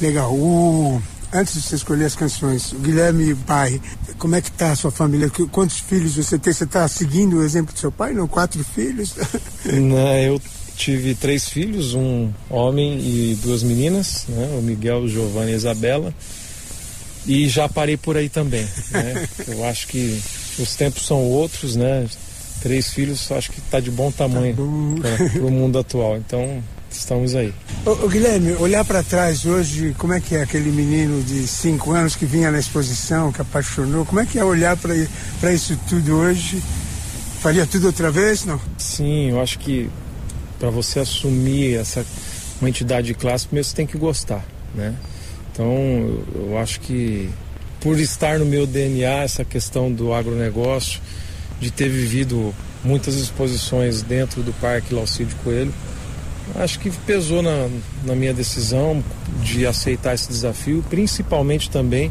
Legal. 0.00 0.32
O... 0.32 1.02
Antes 1.32 1.54
de 1.54 1.62
você 1.62 1.74
escolher 1.74 2.04
as 2.04 2.14
canções, 2.14 2.72
o 2.72 2.78
Guilherme 2.78 3.34
pai, 3.34 3.80
como 4.18 4.36
é 4.36 4.40
que 4.40 4.50
tá 4.50 4.72
a 4.72 4.76
sua 4.76 4.90
família? 4.90 5.30
Quantos 5.50 5.80
filhos 5.80 6.14
você 6.14 6.38
tem? 6.38 6.52
Você 6.52 6.64
está 6.64 6.86
seguindo 6.86 7.38
o 7.38 7.42
exemplo 7.42 7.74
do 7.74 7.78
seu 7.78 7.90
pai? 7.90 8.12
Não, 8.12 8.28
quatro 8.28 8.62
filhos? 8.62 9.14
Não, 9.64 10.16
eu 10.18 10.40
tive 10.76 11.14
três 11.14 11.48
filhos, 11.48 11.94
um 11.94 12.30
homem 12.48 13.00
e 13.00 13.38
duas 13.42 13.62
meninas, 13.62 14.26
né? 14.28 14.56
o 14.58 14.62
Miguel, 14.62 15.00
o 15.00 15.08
Giovanni 15.08 15.50
e 15.50 15.54
a 15.54 15.56
Isabela. 15.56 16.14
E 17.26 17.48
já 17.48 17.68
parei 17.68 17.96
por 17.96 18.16
aí 18.16 18.28
também. 18.28 18.64
Né? 18.90 19.28
Eu 19.48 19.64
acho 19.64 19.88
que 19.88 20.22
os 20.60 20.76
tempos 20.76 21.04
são 21.04 21.20
outros, 21.22 21.74
né? 21.74 22.06
Três 22.62 22.90
filhos, 22.90 23.30
acho 23.32 23.50
que 23.50 23.58
está 23.58 23.80
de 23.80 23.90
bom 23.90 24.12
tamanho 24.12 24.54
tá 24.54 25.30
para 25.32 25.44
o 25.44 25.50
mundo 25.50 25.78
atual. 25.78 26.16
Então, 26.16 26.62
estamos 26.98 27.34
aí. 27.34 27.52
Ô, 27.84 27.90
ô 27.90 28.08
Guilherme, 28.08 28.52
olhar 28.54 28.84
para 28.84 29.02
trás 29.02 29.44
hoje, 29.44 29.94
como 29.98 30.12
é 30.12 30.20
que 30.20 30.34
é 30.34 30.42
aquele 30.42 30.70
menino 30.70 31.22
de 31.22 31.46
cinco 31.46 31.92
anos 31.92 32.16
que 32.16 32.24
vinha 32.24 32.50
na 32.50 32.58
exposição, 32.58 33.32
que 33.32 33.40
apaixonou? 33.40 34.04
Como 34.04 34.20
é 34.20 34.26
que 34.26 34.38
é 34.38 34.44
olhar 34.44 34.76
para 34.76 35.52
isso 35.52 35.78
tudo 35.88 36.16
hoje? 36.16 36.62
Faria 37.40 37.66
tudo 37.66 37.86
outra 37.86 38.10
vez, 38.10 38.44
não? 38.44 38.60
Sim, 38.78 39.30
eu 39.30 39.40
acho 39.40 39.58
que 39.58 39.90
para 40.58 40.70
você 40.70 41.00
assumir 41.00 41.76
essa 41.76 42.04
uma 42.60 42.68
entidade 42.68 43.08
de 43.08 43.14
classe, 43.14 43.46
primeiro 43.46 43.68
você 43.68 43.76
tem 43.76 43.86
que 43.86 43.98
gostar, 43.98 44.44
né? 44.74 44.94
Então, 45.52 45.66
eu, 45.66 46.48
eu 46.48 46.58
acho 46.58 46.80
que 46.80 47.30
por 47.80 47.98
estar 47.98 48.38
no 48.38 48.46
meu 48.46 48.66
DNA 48.66 49.22
essa 49.22 49.44
questão 49.44 49.92
do 49.92 50.12
agronegócio, 50.12 51.00
de 51.60 51.70
ter 51.70 51.88
vivido 51.88 52.54
muitas 52.84 53.14
exposições 53.14 54.02
dentro 54.02 54.42
do 54.42 54.52
Parque 54.54 54.94
Laucídio 54.94 55.36
Coelho, 55.42 55.72
acho 56.54 56.78
que 56.78 56.90
pesou 56.90 57.42
na, 57.42 57.68
na 58.04 58.14
minha 58.14 58.32
decisão 58.32 59.02
de 59.42 59.66
aceitar 59.66 60.14
esse 60.14 60.28
desafio, 60.28 60.84
principalmente 60.88 61.68
também 61.70 62.10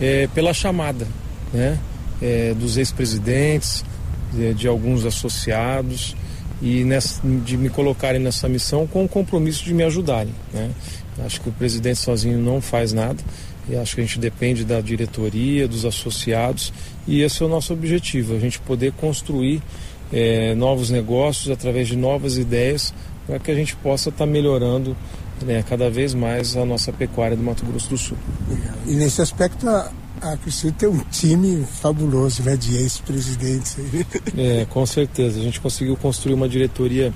é, 0.00 0.28
pela 0.34 0.52
chamada 0.52 1.06
né, 1.52 1.78
é, 2.20 2.54
dos 2.54 2.76
ex-presidentes, 2.76 3.84
de, 4.32 4.54
de, 4.54 4.68
alguns 4.68 5.04
associados 5.04 6.14
e 6.62 6.84
nessa, 6.84 7.20
de 7.44 7.56
me 7.56 7.68
colocarem 7.68 8.20
nessa 8.20 8.48
missão 8.48 8.86
com 8.86 9.04
o 9.04 9.08
compromisso 9.08 9.64
de 9.64 9.74
me 9.74 9.82
ajudarem. 9.82 10.32
Né? 10.52 10.70
Acho 11.24 11.40
que 11.40 11.48
o 11.48 11.52
presidente 11.52 11.98
sozinho 11.98 12.38
não 12.38 12.60
faz 12.60 12.92
nada 12.92 13.22
e 13.68 13.76
acho 13.76 13.94
que 13.94 14.00
a 14.00 14.04
gente 14.04 14.18
depende 14.18 14.64
da 14.64 14.80
diretoria, 14.80 15.66
dos 15.66 15.84
associados 15.84 16.72
e 17.06 17.22
esse 17.22 17.42
é 17.42 17.46
o 17.46 17.48
nosso 17.48 17.72
objetivo, 17.72 18.34
a 18.34 18.38
gente 18.38 18.60
poder 18.60 18.92
construir 18.92 19.60
é, 20.12 20.54
novos 20.54 20.90
negócios 20.90 21.50
através 21.50 21.88
de 21.88 21.96
novas 21.96 22.36
ideias 22.36 22.92
para 23.26 23.38
que 23.38 23.50
a 23.50 23.54
gente 23.54 23.76
possa 23.76 24.08
estar 24.08 24.26
tá 24.26 24.30
melhorando 24.30 24.96
né, 25.42 25.64
cada 25.68 25.90
vez 25.90 26.14
mais 26.14 26.56
a 26.56 26.64
nossa 26.64 26.92
pecuária 26.92 27.36
do 27.36 27.42
Mato 27.42 27.64
Grosso 27.64 27.90
do 27.90 27.98
Sul. 27.98 28.16
E 28.86 28.94
nesse 28.94 29.22
aspecto 29.22 29.68
a, 29.68 29.90
a 30.20 30.36
Cristina 30.36 30.74
tem 30.76 30.88
um 30.88 30.98
time 31.10 31.64
fabuloso, 31.64 32.42
né, 32.42 32.56
de 32.56 32.76
ex-presidentes. 32.76 33.76
É, 34.36 34.66
com 34.68 34.84
certeza. 34.84 35.38
A 35.38 35.42
gente 35.42 35.60
conseguiu 35.60 35.96
construir 35.96 36.34
uma 36.34 36.48
diretoria 36.48 37.12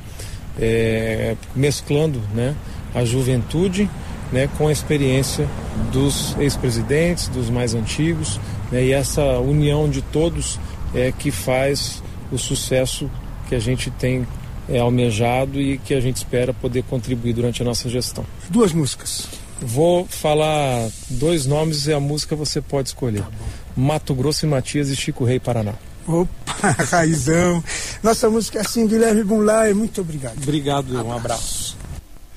é, 0.59 1.37
mesclando 1.55 2.21
né, 2.35 2.55
a 2.95 3.05
juventude 3.05 3.91
né, 4.33 4.49
com 4.57 4.69
a 4.69 4.73
experiência 4.73 5.49
dos 5.93 6.37
ex-presidentes, 6.39 7.29
dos 7.29 7.51
mais 7.51 7.75
antigos, 7.75 8.41
né, 8.71 8.85
e 8.85 8.93
essa 8.93 9.39
união 9.39 9.89
de 9.89 10.03
todos 10.03 10.59
é 10.95 11.13
que 11.13 11.31
faz 11.31 12.03
o 12.33 12.39
sucesso 12.39 13.11
que 13.49 13.55
a 13.55 13.59
gente 13.59 13.91
tem 13.91 14.27
é, 14.69 14.79
almejado 14.79 15.61
e 15.61 15.79
que 15.79 15.95
a 15.95 16.01
gente 16.01 16.17
espera 16.17 16.53
poder 16.53 16.83
contribuir 16.85 17.33
durante 17.33 17.63
a 17.63 17.65
nossa 17.65 17.89
gestão. 17.89 18.25
Duas 18.49 18.73
músicas. 18.73 19.27
Vou 19.61 20.07
falar 20.07 20.89
dois 21.09 21.47
nomes 21.47 21.87
e 21.87 21.93
a 21.93 22.01
música 22.01 22.37
você 22.37 22.61
pode 22.61 22.89
escolher. 22.89 23.23
Tá 23.23 23.31
Mato 23.77 24.15
Grosso 24.15 24.47
e 24.47 24.49
Matias 24.49 24.89
e 24.89 24.97
Chico 24.97 25.25
Rei 25.25 25.41
Paraná. 25.41 25.75
Opa, 26.07 26.71
raizão. 26.91 27.63
Nossa 28.03 28.29
música 28.29 28.59
é 28.59 28.61
assim, 28.61 28.87
Guilherme 28.87 29.25
Bunlai, 29.25 29.73
muito 29.73 30.01
obrigado. 30.01 30.37
Obrigado, 30.43 30.91
abraço. 30.91 31.07
um 31.07 31.13
abraço. 31.13 31.77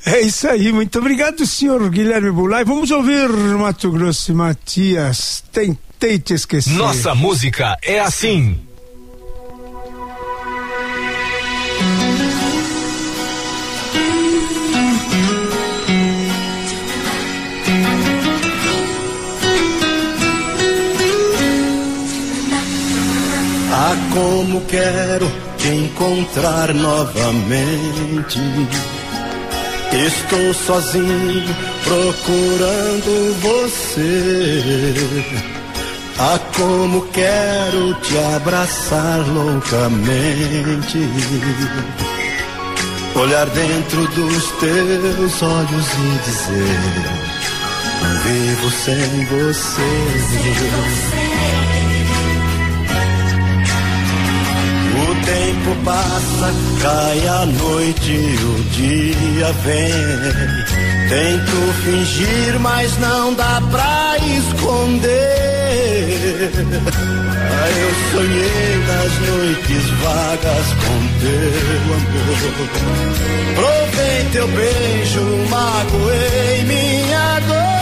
É 0.05 0.21
isso 0.21 0.47
aí, 0.47 0.71
muito 0.71 0.99
obrigado, 0.99 1.45
senhor 1.45 1.89
Guilherme 1.89 2.31
Bulay. 2.31 2.63
Vamos 2.63 2.91
ouvir 2.91 3.27
Mato 3.27 3.91
Grosso 3.91 4.31
e 4.31 4.35
Matias. 4.35 5.43
Tentei 5.51 6.17
te 6.17 6.33
esquecer. 6.33 6.73
Nossa 6.73 7.13
música 7.13 7.77
é 7.81 7.99
assim. 7.99 8.66
Ah, 23.79 23.95
como 24.11 24.61
quero 24.61 25.31
te 25.59 25.67
encontrar 25.67 26.73
novamente. 26.73 28.39
Estou 29.93 30.51
sozinho 30.51 31.55
procurando 31.83 33.35
você. 33.39 34.95
Ah, 36.17 36.39
como 36.55 37.03
quero 37.09 37.93
te 38.01 38.17
abraçar 38.35 39.19
loucamente. 39.27 40.97
Olhar 43.13 43.45
dentro 43.45 44.07
dos 44.07 44.51
teus 44.53 45.43
olhos 45.43 45.87
e 45.93 46.17
dizer: 46.25 46.79
vivo 48.23 48.71
sem 48.71 49.25
você. 49.25 49.81
Sem 50.31 50.53
você. 50.53 51.26
Tempo 55.27 55.75
passa, 55.83 56.53
cai 56.81 57.27
a 57.27 57.45
noite, 57.45 58.15
o 58.43 58.63
dia 58.71 59.51
vem. 59.63 59.91
Tento 61.09 61.73
fingir, 61.83 62.59
mas 62.59 62.97
não 62.99 63.33
dá 63.33 63.61
pra 63.69 64.15
esconder. 64.37 65.17
Ah, 67.59 67.69
eu 67.69 67.91
sonhei 68.11 68.71
nas 68.87 69.13
noites 69.29 69.85
vagas 70.01 70.67
com 70.83 70.99
teu 71.19 71.93
amor. 71.97 72.39
Provei 73.55 74.19
teu 74.31 74.47
beijo, 74.47 75.23
magoei 75.49 76.63
minha 76.63 77.39
dor. 77.47 77.77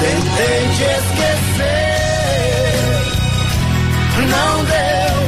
Tentei 0.00 0.60
te 0.76 0.84
esquecer 0.84 1.87
não 4.28 4.64
deu. 4.64 5.18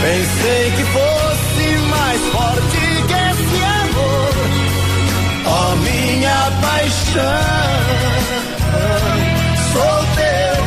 Pensei 0.00 0.70
que 0.76 0.84
fosse 0.84 1.66
mais 1.88 2.20
forte 2.32 2.78
que 3.08 3.14
esse 3.14 3.58
amor, 3.82 4.34
ó 5.46 5.48
oh, 5.48 5.76
minha 5.76 6.40
paixão. 6.62 7.76
Sou 9.72 9.98
teu, 10.16 10.62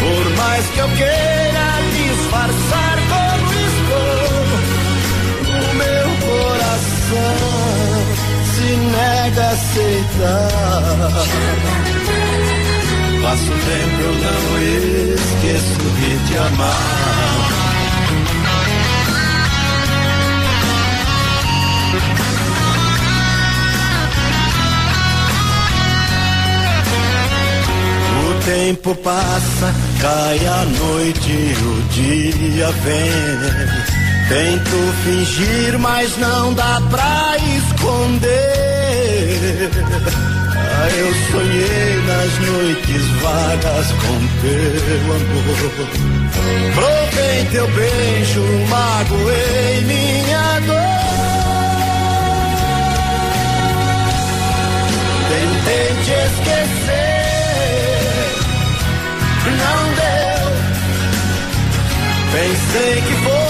por 0.00 0.24
mais 0.36 0.64
que 0.66 0.78
eu 0.78 0.88
queira 0.88 1.68
disfarçar 1.96 2.96
como 3.10 3.46
estou, 3.68 4.44
o 5.52 5.74
meu 5.74 6.08
coração 6.26 7.40
se 8.54 8.68
nega 8.76 9.42
a 9.42 9.50
aceitar. 9.50 10.86
Passo 13.26 13.50
tempo 13.50 14.02
eu 14.02 14.14
não 14.14 15.14
esqueço 15.16 15.78
de 15.98 16.28
te 16.28 16.38
amar. 16.38 17.56
O 28.22 28.44
tempo 28.44 28.94
passa, 28.94 29.74
cai 30.00 30.46
a 30.46 30.64
noite, 30.78 31.56
o 31.64 31.82
dia 31.94 32.70
vem. 32.84 33.96
Tento 34.28 34.78
fingir, 35.02 35.78
mas 35.80 36.16
não 36.16 36.54
dá 36.54 36.80
pra 36.88 37.35
eu 40.92 41.14
sonhei 41.30 41.96
as 42.24 42.38
noites 42.48 43.04
vagas 43.22 43.88
com 43.92 44.18
teu 44.40 45.02
amor. 45.14 45.58
Provei 46.74 47.38
teu 47.50 47.66
beijo, 47.68 48.44
magoei 48.68 49.80
minha 49.86 50.60
dor. 50.66 50.96
Tentei 55.28 55.88
te 56.04 56.14
esquecer, 56.26 57.06
não 59.58 59.80
deu. 59.94 60.46
Pensei 62.32 62.94
que 63.02 63.14
fosse 63.24 63.45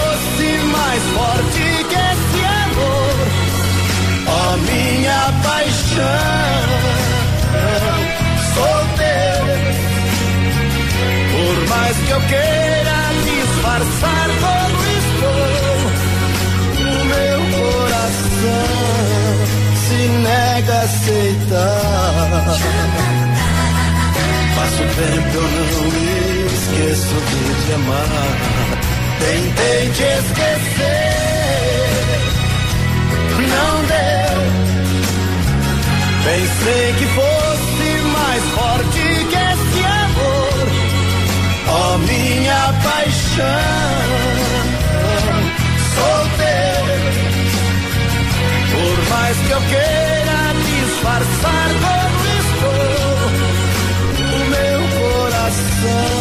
queira 12.29 12.99
disfarçar 13.23 14.27
como 14.43 14.77
estou, 15.01 15.77
o 16.79 16.89
meu 17.05 17.39
coração 17.57 18.67
se 19.87 19.99
nega 20.25 20.73
a 20.73 20.81
aceitar. 20.83 22.57
Passo 24.55 24.83
tempo 24.97 25.31
eu 25.35 25.41
não 25.41 25.83
me 25.91 26.45
esqueço 26.47 27.15
de 27.27 27.39
te 27.65 27.71
amar. 27.73 28.77
Tentei 29.19 29.83
te 29.89 30.03
esquecer, 30.03 31.07
não 33.39 33.73
deu. 33.85 34.37
Pensei 36.23 36.87
que 36.97 37.05
fosse 37.07 37.87
mais 38.13 38.43
forte 38.55 39.01
que 39.29 39.35
esse 39.35 39.47
amor, 39.47 39.66
minha 41.99 42.73
paixão. 42.83 43.45
Sou 45.95 46.19
teu, 46.37 46.85
por 48.71 48.97
mais 49.09 49.37
que 49.37 49.51
eu 49.51 49.61
queira 49.61 50.39
disfarçar 50.67 51.67
como 51.83 52.19
estou, 52.39 53.27
o 54.23 54.39
meu 54.49 54.81
coração 54.99 56.17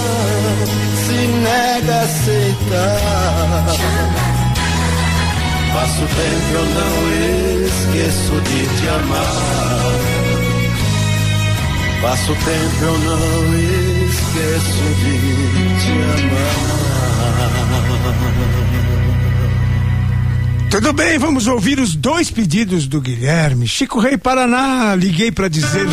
se 1.04 1.18
nega 1.26 1.94
a 1.94 2.02
aceitar. 2.02 3.06
Passo 5.72 6.04
tempo 6.06 6.50
eu 6.54 6.64
não 6.64 6.94
esqueço 7.66 8.34
de 8.40 8.60
te 8.76 8.86
amar. 8.88 9.36
Passo 12.00 12.32
tempo 12.34 12.78
eu 12.82 12.98
não 12.98 13.54
esqueço 13.54 13.86
de 13.97 15.82
te 15.82 15.92
amar. 16.22 16.76
Tudo 20.70 20.92
bem, 20.92 21.16
vamos 21.18 21.47
ouvir 21.47 21.78
os 21.78 21.94
dois 21.94 22.30
pedidos 22.30 22.86
do 22.86 23.01
Guilherme. 23.01 23.66
Chico 23.66 23.99
Rei 23.99 24.18
Paraná, 24.18 24.94
liguei 24.94 25.32
para 25.32 25.49
dizer 25.49 25.86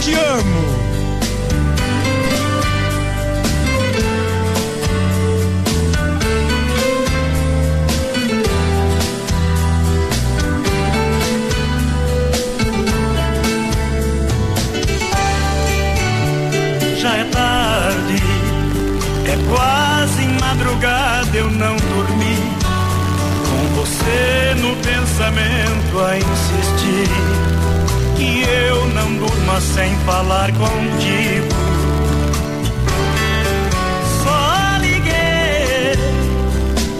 que 0.00 0.10
te 0.10 0.14
amo. 0.14 0.89
Pensamento 25.30 25.98
a 26.00 26.16
insistir. 26.16 27.08
Que 28.16 28.42
eu 28.42 28.86
não 28.88 29.14
durma 29.16 29.60
sem 29.60 29.94
falar 30.04 30.50
contigo. 30.52 31.48
Só 34.22 34.76
liguei, 34.80 35.94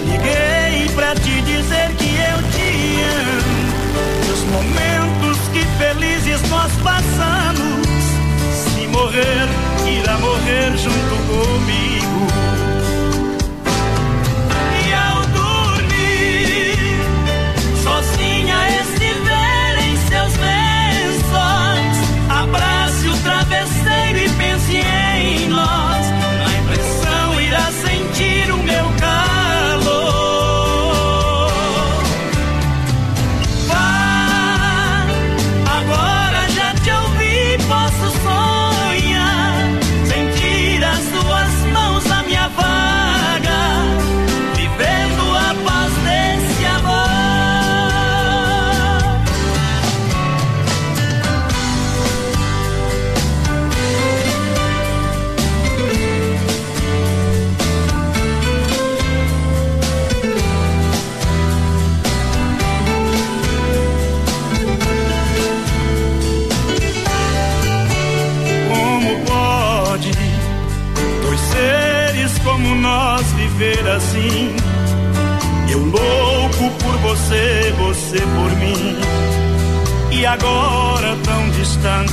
liguei 0.06 0.88
pra 0.94 1.14
te 1.14 1.42
dizer 1.42 1.94
que 1.96 2.16
eu 2.16 2.38
te 2.52 3.02
amo. 3.02 4.32
Os 4.32 4.42
momentos 4.44 5.38
que 5.52 5.64
felizes 5.78 6.48
nós 6.48 6.72
passamos. 6.82 7.86
Se 8.54 8.86
morrer, 8.86 9.48
irá 9.86 10.16
morrer 10.18 10.76
junto 10.78 11.16
comigo. 11.26 11.89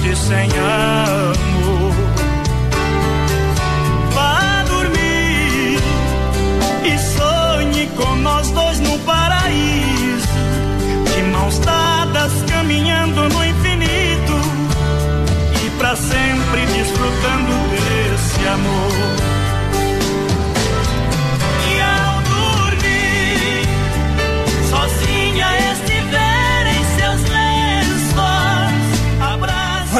Distante 0.07 0.15
sem 0.15 0.49
amor. 0.59 1.93
Vá 4.13 4.63
dormir 4.67 5.79
e 6.83 6.97
sonhe 6.97 7.87
com 7.95 8.15
nós 8.15 8.49
dois 8.51 8.79
no 8.79 8.97
paraíso. 8.99 10.27
De 11.15 11.23
mãos 11.23 11.59
dadas 11.59 12.31
caminhando 12.49 13.29
no 13.29 13.45
infinito 13.45 14.33
e 15.65 15.69
para 15.77 15.95
sempre 15.95 16.65
desfrutando 16.67 17.53
desse 17.71 18.47
amor. 18.47 18.96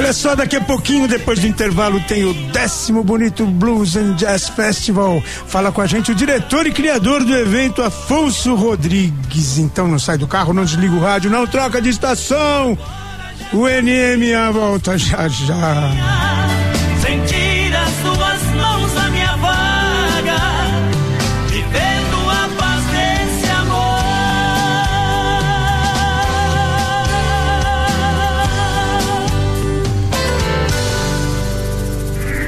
Olha 0.07 0.13
só, 0.13 0.35
daqui 0.35 0.55
a 0.55 0.61
pouquinho, 0.61 1.05
depois 1.05 1.37
do 1.37 1.47
intervalo, 1.47 1.99
tem 2.07 2.23
o 2.23 2.33
décimo 2.53 3.03
Bonito 3.03 3.45
Blues 3.45 3.97
and 3.97 4.13
Jazz 4.13 4.47
Festival. 4.47 5.21
Fala 5.47 5.69
com 5.69 5.81
a 5.81 5.85
gente 5.85 6.13
o 6.13 6.15
diretor 6.15 6.65
e 6.65 6.71
criador 6.71 7.25
do 7.25 7.35
evento, 7.35 7.83
Afonso 7.83 8.55
Rodrigues. 8.55 9.57
Então 9.57 9.85
não 9.85 9.99
sai 9.99 10.17
do 10.17 10.25
carro, 10.25 10.53
não 10.53 10.63
desliga 10.63 10.95
o 10.95 11.01
rádio, 11.01 11.29
não 11.29 11.45
troca 11.45 11.81
de 11.81 11.89
estação. 11.89 12.77
O 13.51 13.67
NM 13.67 14.33
a 14.33 14.49
volta 14.49 14.97
já 14.97 15.27
já. 15.27 16.26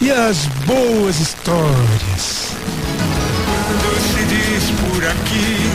e 0.00 0.10
as 0.10 0.46
boas 0.66 1.20
histórias. 1.20 2.52
Quando 3.66 4.00
se 4.00 4.24
diz 4.24 4.70
por 4.80 5.04
aqui, 5.04 5.70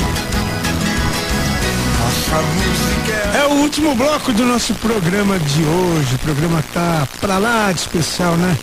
nossa 2.00 2.42
música 2.42 3.38
é. 3.38 3.42
É 3.42 3.46
o 3.46 3.62
último 3.62 3.96
bloco 3.96 4.34
do 4.34 4.46
nosso 4.46 4.74
programa 4.76 5.38
de 5.38 5.64
hoje. 5.64 6.16
O 6.16 6.20
programa 6.20 6.64
tá 6.74 7.08
pra 7.22 7.38
lá 7.38 7.72
de 7.72 7.80
especial, 7.80 8.36
né? 8.36 8.58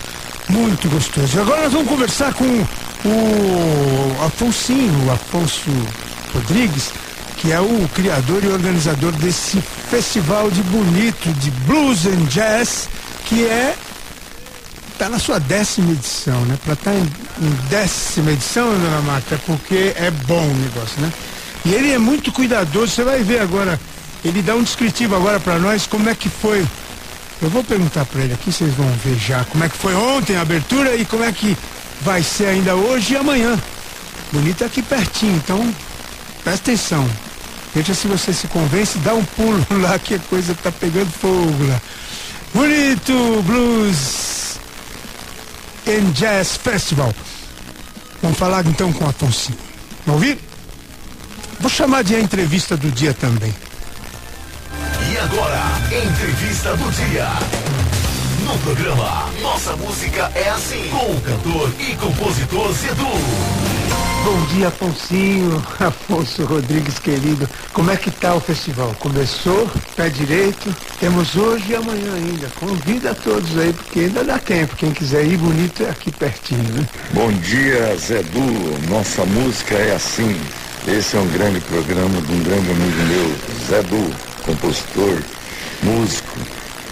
Muito 0.48 0.88
gostoso. 0.88 1.40
Agora 1.40 1.62
nós 1.62 1.72
vamos 1.72 1.88
conversar 1.88 2.34
com 2.34 2.44
o 2.44 4.24
Afonsinho, 4.26 5.06
o 5.06 5.12
Afonso 5.12 5.70
Rodrigues, 6.34 6.90
que 7.36 7.52
é 7.52 7.60
o 7.60 7.88
criador 7.94 8.42
e 8.44 8.48
organizador 8.48 9.12
desse 9.12 9.60
festival 9.90 10.50
de 10.50 10.62
bonito 10.64 11.32
de 11.34 11.50
blues 11.66 12.06
and 12.06 12.26
jazz, 12.26 12.88
que 13.26 13.44
é 13.44 13.76
tá 15.02 15.08
na 15.08 15.18
sua 15.18 15.40
décima 15.40 15.90
edição, 15.90 16.40
né? 16.44 16.56
Para 16.62 16.74
estar 16.74 16.92
tá 16.92 16.96
em, 16.96 17.02
em, 17.44 17.50
décima 17.68 18.30
edição, 18.30 18.68
dona 18.68 19.00
Marta, 19.00 19.34
é 19.34 19.38
porque 19.38 19.92
é 19.96 20.12
bom 20.28 20.46
o 20.46 20.54
negócio, 20.54 21.00
né? 21.00 21.12
E 21.64 21.72
ele 21.72 21.90
é 21.90 21.98
muito 21.98 22.30
cuidadoso, 22.30 22.92
você 22.92 23.02
vai 23.02 23.20
ver 23.24 23.40
agora, 23.40 23.80
ele 24.24 24.40
dá 24.42 24.54
um 24.54 24.62
descritivo 24.62 25.16
agora 25.16 25.40
para 25.40 25.58
nós 25.58 25.88
como 25.88 26.08
é 26.08 26.14
que 26.14 26.28
foi. 26.28 26.64
Eu 27.40 27.50
vou 27.50 27.64
perguntar 27.64 28.04
para 28.04 28.20
ele 28.20 28.34
aqui, 28.34 28.52
vocês 28.52 28.72
vão 28.74 28.88
ver 29.04 29.16
já 29.18 29.44
como 29.46 29.64
é 29.64 29.68
que 29.68 29.76
foi 29.76 29.92
ontem 29.92 30.36
a 30.36 30.42
abertura 30.42 30.94
e 30.94 31.04
como 31.04 31.24
é 31.24 31.32
que 31.32 31.56
vai 32.02 32.22
ser 32.22 32.46
ainda 32.46 32.76
hoje 32.76 33.14
e 33.14 33.16
amanhã. 33.16 33.58
Bonito 34.30 34.64
aqui 34.64 34.82
pertinho, 34.82 35.34
então 35.34 35.74
presta 36.44 36.70
atenção. 36.70 37.10
Veja 37.74 37.92
se 37.92 38.06
você 38.06 38.32
se 38.32 38.46
convence, 38.46 38.98
dá 38.98 39.14
um 39.14 39.24
pulo 39.24 39.66
lá 39.82 39.98
que 39.98 40.14
a 40.14 40.18
coisa 40.20 40.54
tá 40.62 40.70
pegando 40.70 41.10
fogo 41.10 41.66
lá. 41.66 41.82
Bonito 42.54 43.42
Blues 43.42 44.31
and 45.86 46.12
Jazz 46.12 46.56
Festival. 46.56 47.12
Vamos 48.20 48.38
falar 48.38 48.64
então 48.66 48.92
com 48.92 49.04
a 49.04 49.10
Afonso. 49.10 49.52
Vamos 50.06 50.22
ouvir? 50.22 50.38
Vou 51.60 51.70
chamar 51.70 52.02
de 52.02 52.14
entrevista 52.14 52.76
do 52.76 52.90
dia 52.90 53.14
também. 53.14 53.54
E 55.10 55.18
agora, 55.18 55.62
entrevista 55.90 56.76
do 56.76 56.90
dia. 56.92 57.28
No 58.44 58.58
programa 58.58 59.30
Nossa 59.40 59.76
Música 59.76 60.30
é 60.34 60.48
Assim, 60.48 60.88
com 60.88 61.12
o 61.12 61.20
cantor 61.20 61.72
e 61.78 61.94
compositor 61.96 62.72
Zedu. 62.72 63.71
Bom 64.24 64.40
dia, 64.54 64.68
Afonsinho, 64.68 65.62
Afonso 65.80 66.44
Rodrigues 66.44 66.98
querido. 66.98 67.48
Como 67.72 67.90
é 67.90 67.96
que 67.96 68.10
tá 68.10 68.34
o 68.34 68.40
festival? 68.40 68.94
Começou, 69.00 69.68
pé 69.96 70.08
direito, 70.08 70.74
temos 71.00 71.36
hoje 71.36 71.72
e 71.72 71.76
amanhã 71.76 72.14
ainda. 72.14 72.48
Convida 72.58 73.10
a 73.10 73.14
todos 73.14 73.58
aí, 73.58 73.72
porque 73.72 74.00
ainda 74.00 74.24
dá 74.24 74.38
tempo. 74.38 74.76
Quem 74.76 74.92
quiser 74.92 75.24
ir 75.26 75.36
bonito 75.36 75.82
é 75.82 75.90
aqui 75.90 76.10
pertinho, 76.10 76.72
né? 76.72 76.86
Bom 77.12 77.32
dia, 77.32 77.96
Zedu. 77.98 78.40
Nossa 78.88 79.24
música 79.24 79.74
é 79.74 79.94
assim. 79.94 80.40
Esse 80.86 81.16
é 81.16 81.20
um 81.20 81.28
grande 81.28 81.60
programa 81.60 82.20
de 82.20 82.32
um 82.32 82.42
grande 82.42 82.70
amigo 82.70 83.02
meu, 83.08 83.36
Zedu, 83.68 84.14
compositor, 84.44 85.18
músico 85.82 86.38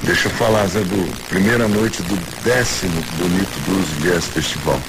Deixa 0.03 0.29
eu 0.29 0.33
falar, 0.33 0.67
Zé, 0.67 0.81
do 0.81 1.29
primeira 1.29 1.69
noite 1.69 2.03
do 2.03 2.17
décimo 2.43 3.03
Bonito 3.19 3.61
Blues 3.67 3.87
Jazz 4.03 4.25
Festival. 4.29 4.81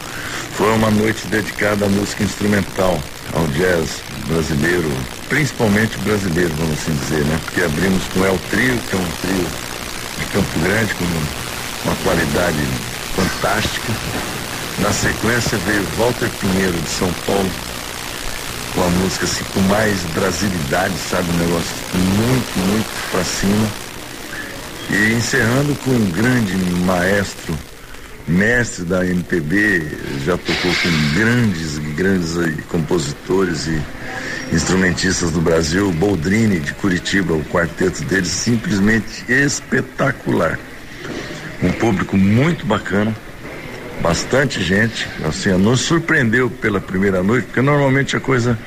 Foi 0.56 0.74
uma 0.76 0.92
noite 0.92 1.26
dedicada 1.28 1.86
à 1.86 1.90
música 1.90 2.24
instrumental, 2.24 3.02
ao 3.34 3.48
jazz 3.48 4.02
brasileiro, 4.28 4.90
principalmente 5.30 5.98
brasileiro, 6.00 6.54
vamos 6.58 6.74
assim 6.80 6.94
dizer, 6.94 7.24
né? 7.26 7.40
Porque 7.46 7.62
abrimos 7.62 8.04
com 8.14 8.26
El 8.26 8.38
Trio, 8.50 8.78
que 8.90 8.96
é 8.96 9.00
um 9.00 9.12
trio 9.22 9.48
de 10.20 10.26
Campo 10.26 10.60
Grande, 10.60 10.94
com 10.96 11.06
uma 11.86 11.96
qualidade 12.04 12.58
fantástica. 13.16 13.94
Na 14.80 14.92
sequência 14.92 15.58
veio 15.60 15.86
Walter 15.98 16.30
Pinheiro, 16.40 16.80
de 16.80 16.90
São 16.90 17.12
Paulo, 17.26 17.52
com 18.76 18.84
a 18.84 18.90
música 18.90 19.26
assim, 19.26 19.44
com 19.54 19.62
mais 19.62 20.00
brasilidade, 20.14 20.94
sabe? 21.10 21.30
Um 21.32 21.38
negócio 21.38 21.76
muito, 21.96 22.60
muito 22.68 23.12
pra 23.12 23.24
cima 23.24 23.68
e 24.90 25.14
encerrando 25.14 25.76
com 25.84 25.92
um 25.92 26.12
grande 26.12 26.56
maestro, 26.86 27.58
mestre 28.32 28.86
da 28.86 29.06
MPB, 29.06 29.84
já 30.26 30.38
tocou 30.38 30.72
com 30.74 31.20
grandes, 31.20 31.78
grandes 31.96 32.66
compositores 32.70 33.68
e 33.68 33.82
instrumentistas 34.56 35.32
do 35.32 35.42
Brasil, 35.42 35.92
Boldrini 35.92 36.60
de 36.60 36.74
Curitiba, 36.74 37.34
o 37.34 37.44
quarteto 37.46 38.04
dele 38.06 38.26
simplesmente 38.26 39.26
espetacular. 39.30 40.58
Um 41.62 41.72
público 41.74 42.18
muito 42.18 42.66
bacana, 42.66 43.16
bastante 44.02 44.64
gente, 44.64 45.08
assim, 45.24 45.52
nos 45.52 45.82
surpreendeu 45.82 46.50
pela 46.50 46.80
primeira 46.80 47.22
noite, 47.22 47.46
porque 47.46 47.62
normalmente 47.62 48.16
a 48.16 48.20
coisa 48.20 48.58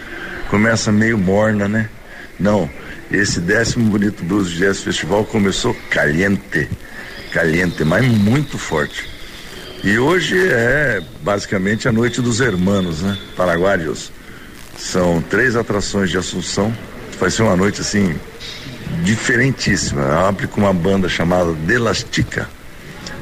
começa 0.49 0.93
meio 0.93 1.19
morna, 1.19 1.67
né? 1.67 1.89
Não, 2.39 2.71
esse 3.11 3.41
décimo 3.41 3.91
Bonito 3.91 4.23
Blues 4.25 4.51
Jazz 4.51 4.83
Festival 4.83 5.25
começou 5.25 5.75
caliente, 5.91 6.69
caliente, 7.33 7.83
mas 7.85 8.07
muito 8.07 8.59
forte. 8.59 9.14
E 9.87 9.99
hoje 9.99 10.49
é 10.49 11.03
basicamente 11.23 11.87
a 11.87 11.93
noite 11.93 12.23
dos 12.23 12.41
hermanos, 12.41 13.03
né? 13.03 13.19
Paraguaios. 13.37 14.11
São 14.79 15.21
três 15.21 15.57
atrações 15.57 16.09
de 16.09 16.17
Assunção. 16.17 16.75
Vai 17.21 17.31
ser 17.31 17.43
uma 17.43 17.55
noite 17.55 17.83
assim 17.83 18.19
diferentíssima. 19.03 20.27
Abre 20.27 20.47
com 20.47 20.63
uma 20.63 20.73
banda 20.73 21.07
chamada 21.07 21.53
Delastica. 21.53 22.49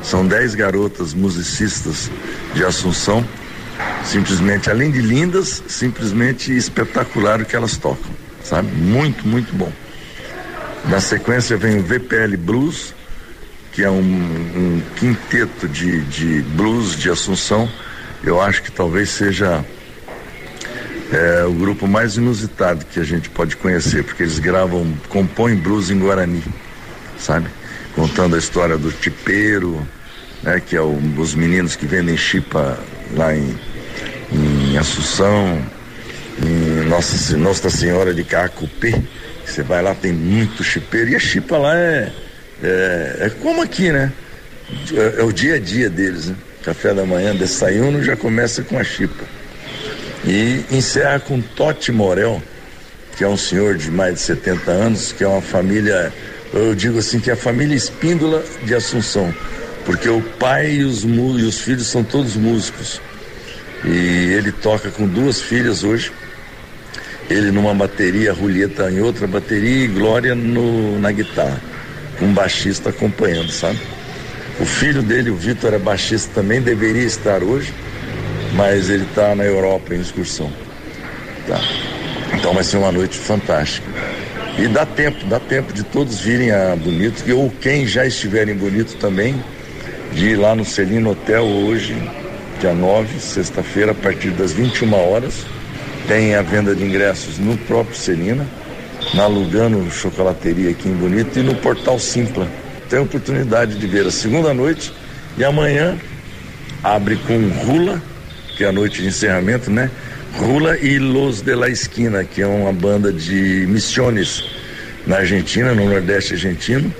São 0.04 0.24
dez 0.24 0.54
garotas 0.54 1.12
musicistas 1.12 2.08
de 2.54 2.64
Assunção. 2.64 3.26
Simplesmente, 4.04 4.70
além 4.70 4.92
de 4.92 5.00
lindas, 5.00 5.64
simplesmente 5.66 6.56
espetacular 6.56 7.40
o 7.40 7.44
que 7.44 7.56
elas 7.56 7.76
tocam, 7.76 8.12
sabe? 8.44 8.70
Muito, 8.70 9.26
muito 9.26 9.52
bom. 9.52 9.72
Na 10.84 11.00
sequência 11.00 11.56
vem 11.56 11.80
o 11.80 11.82
VPL 11.82 12.36
Blues, 12.36 12.94
que 13.72 13.82
é 13.82 13.90
um, 13.90 14.00
um 14.00 14.82
quinteto 14.96 15.66
de, 15.66 16.02
de 16.02 16.42
blues 16.42 16.96
de 16.96 17.10
Assunção. 17.10 17.68
Eu 18.22 18.40
acho 18.40 18.62
que 18.62 18.70
talvez 18.70 19.08
seja 19.08 19.64
é, 21.10 21.44
o 21.44 21.52
grupo 21.52 21.88
mais 21.88 22.16
inusitado 22.16 22.84
que 22.84 23.00
a 23.00 23.04
gente 23.04 23.28
pode 23.30 23.56
conhecer, 23.56 24.04
porque 24.04 24.22
eles 24.22 24.38
gravam, 24.38 24.92
compõem 25.08 25.56
blues 25.56 25.90
em 25.90 25.98
Guarani, 25.98 26.42
sabe? 27.18 27.48
Contando 27.94 28.36
a 28.36 28.38
história 28.38 28.78
do 28.78 28.92
tipeiro, 28.92 29.86
né? 30.42 30.60
Que 30.60 30.76
é 30.76 30.80
os 30.80 31.34
meninos 31.34 31.74
que 31.74 31.86
vendem 31.86 32.16
chipa 32.16 32.78
lá 33.14 33.34
em, 33.34 33.58
em 34.30 34.78
Assunção, 34.78 35.60
em 36.42 36.88
Nossa, 36.88 37.36
Nossa 37.36 37.70
Senhora 37.70 38.14
de 38.14 38.22
Cacupê 38.22 39.02
você 39.44 39.62
vai 39.62 39.82
lá, 39.82 39.94
tem 39.94 40.12
muito 40.12 40.62
chipeiro. 40.62 41.10
E 41.10 41.16
a 41.16 41.18
chipa 41.18 41.58
lá 41.58 41.76
é, 41.76 42.10
é, 42.62 43.16
é 43.20 43.30
como 43.30 43.62
aqui, 43.62 43.90
né? 43.90 44.12
É, 44.92 45.20
é, 45.20 45.24
o 45.24 45.32
dia 45.32 45.56
a 45.56 45.58
dia 45.58 45.90
deles, 45.90 46.26
né? 46.26 46.36
Café 46.64 46.94
da 46.94 47.04
manhã, 47.04 47.34
desayuno, 47.34 48.02
já 48.02 48.16
começa 48.16 48.62
com 48.62 48.78
a 48.78 48.84
chipa. 48.84 49.24
E 50.24 50.64
encerra 50.70 51.18
com 51.18 51.40
Totti 51.40 51.90
Morel, 51.90 52.40
que 53.16 53.24
é 53.24 53.28
um 53.28 53.36
senhor 53.36 53.76
de 53.76 53.90
mais 53.90 54.14
de 54.14 54.20
70 54.20 54.70
anos, 54.70 55.12
que 55.12 55.24
é 55.24 55.26
uma 55.26 55.42
família, 55.42 56.12
eu 56.54 56.74
digo 56.74 56.98
assim, 56.98 57.18
que 57.18 57.30
é 57.30 57.32
a 57.32 57.36
família 57.36 57.74
Espíndola 57.74 58.44
de 58.62 58.74
Assunção. 58.74 59.34
Porque 59.84 60.08
o 60.08 60.20
pai 60.20 60.74
e 60.74 60.84
os, 60.84 61.02
e 61.02 61.44
os 61.44 61.60
filhos 61.60 61.88
são 61.88 62.04
todos 62.04 62.36
músicos. 62.36 63.00
E 63.84 64.32
ele 64.32 64.52
toca 64.52 64.90
com 64.90 65.08
duas 65.08 65.40
filhas 65.40 65.82
hoje 65.82 66.12
ele 67.32 67.50
numa 67.50 67.74
bateria, 67.74 68.34
Julieta 68.34 68.90
em 68.90 69.00
outra 69.00 69.26
bateria 69.26 69.84
e 69.84 69.88
Glória 69.88 70.34
no, 70.34 70.98
na 70.98 71.10
guitarra, 71.12 71.60
um 72.22 72.32
baixista 72.32 72.90
acompanhando, 72.90 73.50
sabe? 73.50 73.78
O 74.60 74.64
filho 74.64 75.02
dele, 75.02 75.30
o 75.30 75.36
Vitor, 75.36 75.74
é 75.74 75.78
baixista 75.78 76.30
também, 76.34 76.60
deveria 76.60 77.04
estar 77.04 77.42
hoje, 77.42 77.72
mas 78.54 78.90
ele 78.90 79.04
está 79.04 79.34
na 79.34 79.44
Europa 79.44 79.94
em 79.94 80.00
excursão. 80.00 80.52
Tá? 81.46 81.60
Então 82.34 82.52
vai 82.54 82.62
ser 82.62 82.76
uma 82.76 82.92
noite 82.92 83.18
fantástica. 83.18 83.86
E 84.58 84.68
dá 84.68 84.84
tempo, 84.84 85.24
dá 85.26 85.40
tempo 85.40 85.72
de 85.72 85.82
todos 85.82 86.20
virem 86.20 86.50
a 86.50 86.76
Bonito, 86.76 87.24
ou 87.34 87.50
quem 87.60 87.86
já 87.86 88.06
estiver 88.06 88.48
em 88.48 88.54
Bonito 88.54 88.96
também, 88.96 89.42
de 90.12 90.30
ir 90.30 90.36
lá 90.36 90.54
no 90.54 90.64
Celino 90.64 91.10
Hotel 91.10 91.42
hoje, 91.44 91.96
dia 92.60 92.74
9, 92.74 93.18
sexta-feira, 93.18 93.92
a 93.92 93.94
partir 93.94 94.30
das 94.30 94.52
21 94.52 94.92
horas 94.94 95.46
tem 96.06 96.34
a 96.34 96.42
venda 96.42 96.74
de 96.74 96.84
ingressos 96.84 97.38
no 97.38 97.56
próprio 97.56 97.96
Celina, 97.96 98.46
na 99.14 99.26
Lugano 99.26 99.90
Chocolateria 99.90 100.70
aqui 100.70 100.88
em 100.88 100.94
Bonito 100.94 101.38
e 101.38 101.42
no 101.42 101.54
Portal 101.54 101.98
Simpla. 101.98 102.48
Tem 102.88 102.98
a 102.98 103.02
oportunidade 103.02 103.76
de 103.76 103.86
ver 103.86 104.06
a 104.06 104.10
segunda 104.10 104.54
noite 104.54 104.92
e 105.36 105.44
amanhã 105.44 105.96
abre 106.82 107.16
com 107.16 107.48
Rula, 107.64 108.02
que 108.56 108.64
é 108.64 108.68
a 108.68 108.72
noite 108.72 109.02
de 109.02 109.08
encerramento, 109.08 109.70
né? 109.70 109.90
Rula 110.38 110.78
e 110.78 110.98
Los 110.98 111.42
de 111.42 111.54
la 111.54 111.68
Esquina, 111.68 112.24
que 112.24 112.40
é 112.40 112.46
uma 112.46 112.72
banda 112.72 113.12
de 113.12 113.66
missiones 113.68 114.44
na 115.06 115.16
Argentina, 115.18 115.74
no 115.74 115.88
Nordeste 115.88 116.34
argentino. 116.34 116.92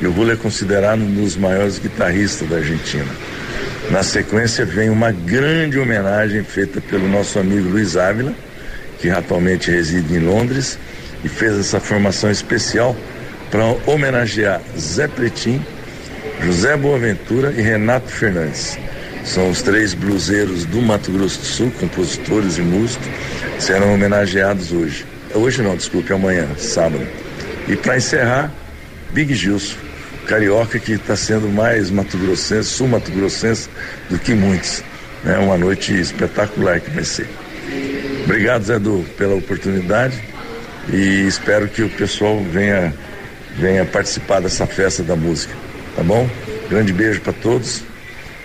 E 0.00 0.06
o 0.06 0.10
Rula 0.10 0.32
é 0.32 0.36
considerado 0.36 1.00
um 1.00 1.14
dos 1.14 1.36
maiores 1.36 1.78
guitarristas 1.78 2.48
da 2.48 2.56
Argentina. 2.56 3.06
Na 3.90 4.02
sequência 4.02 4.64
vem 4.64 4.90
uma 4.90 5.12
grande 5.12 5.78
homenagem 5.78 6.42
feita 6.42 6.80
pelo 6.80 7.08
nosso 7.08 7.38
amigo 7.38 7.68
Luiz 7.68 7.96
Ávila, 7.96 8.34
que 8.98 9.10
atualmente 9.10 9.70
reside 9.70 10.14
em 10.14 10.20
Londres 10.20 10.78
e 11.24 11.28
fez 11.28 11.58
essa 11.58 11.80
formação 11.80 12.30
especial 12.30 12.96
para 13.50 13.64
homenagear 13.86 14.60
Zé 14.78 15.06
Pretim, 15.06 15.64
José 16.42 16.76
Boaventura 16.76 17.52
e 17.52 17.60
Renato 17.60 18.10
Fernandes. 18.10 18.78
São 19.24 19.50
os 19.50 19.62
três 19.62 19.94
bluseiros 19.94 20.64
do 20.64 20.80
Mato 20.82 21.12
Grosso 21.12 21.38
do 21.38 21.44
Sul, 21.44 21.72
compositores 21.78 22.58
e 22.58 22.62
músicos, 22.62 23.06
serão 23.58 23.94
homenageados 23.94 24.72
hoje. 24.72 25.06
Hoje 25.34 25.62
não, 25.62 25.76
desculpe, 25.76 26.12
amanhã, 26.12 26.48
sábado. 26.58 27.06
E 27.68 27.76
para 27.76 27.96
encerrar, 27.96 28.52
Big 29.12 29.32
Gilson, 29.34 29.76
carioca 30.26 30.78
que 30.78 30.92
está 30.92 31.14
sendo 31.14 31.48
mais 31.48 31.90
mato-grossense, 31.90 32.68
sul-mato-grossense 32.68 33.68
do 34.10 34.18
que 34.18 34.34
muitos. 34.34 34.82
É 35.24 35.38
uma 35.38 35.56
noite 35.56 35.98
espetacular 35.98 36.80
que 36.80 36.90
vai 36.90 37.04
ser. 37.04 37.28
Obrigado, 38.24 38.64
Zé 38.64 38.78
Du, 38.78 39.04
pela 39.16 39.34
oportunidade 39.34 40.31
e 40.88 41.26
espero 41.26 41.68
que 41.68 41.82
o 41.82 41.90
pessoal 41.90 42.40
venha, 42.40 42.94
venha 43.56 43.84
participar 43.84 44.40
dessa 44.40 44.66
festa 44.66 45.02
da 45.02 45.16
música. 45.16 45.54
Tá 45.94 46.02
bom? 46.02 46.28
Grande 46.68 46.92
beijo 46.92 47.20
para 47.20 47.32
todos 47.32 47.82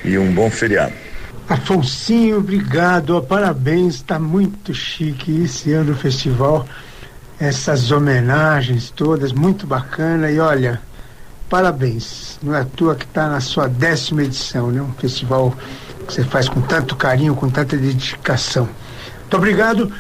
e 0.04 0.18
um 0.18 0.32
bom 0.34 0.50
feriado. 0.50 0.94
Afonsinho, 1.48 2.40
obrigado, 2.40 3.22
parabéns, 3.24 3.96
está 3.96 4.20
muito 4.20 4.74
chique 4.74 5.44
esse 5.44 5.72
ano 5.72 5.94
o 5.94 5.96
festival, 5.96 6.68
essas 7.40 7.90
homenagens 7.90 8.90
todas, 8.90 9.32
muito 9.32 9.66
bacana 9.66 10.30
e 10.30 10.40
olha, 10.42 10.82
parabéns, 11.50 12.38
não 12.44 12.54
é 12.54 12.60
à 12.60 12.66
toa 12.66 12.96
que 12.96 13.06
está 13.06 13.30
na 13.30 13.40
sua 13.40 13.70
décima 13.70 14.24
edição, 14.24 14.70
né? 14.72 14.82
Um 14.82 14.92
festival 14.94 15.56
que 16.06 16.14
você 16.14 16.24
faz 16.26 16.50
com 16.50 16.60
tanto 16.60 16.98
carinho, 16.98 17.34
com 17.34 17.50
tanta 17.50 17.78
dedicação. 17.78 18.68
Muito 19.22 19.38
obrigado 19.38 19.94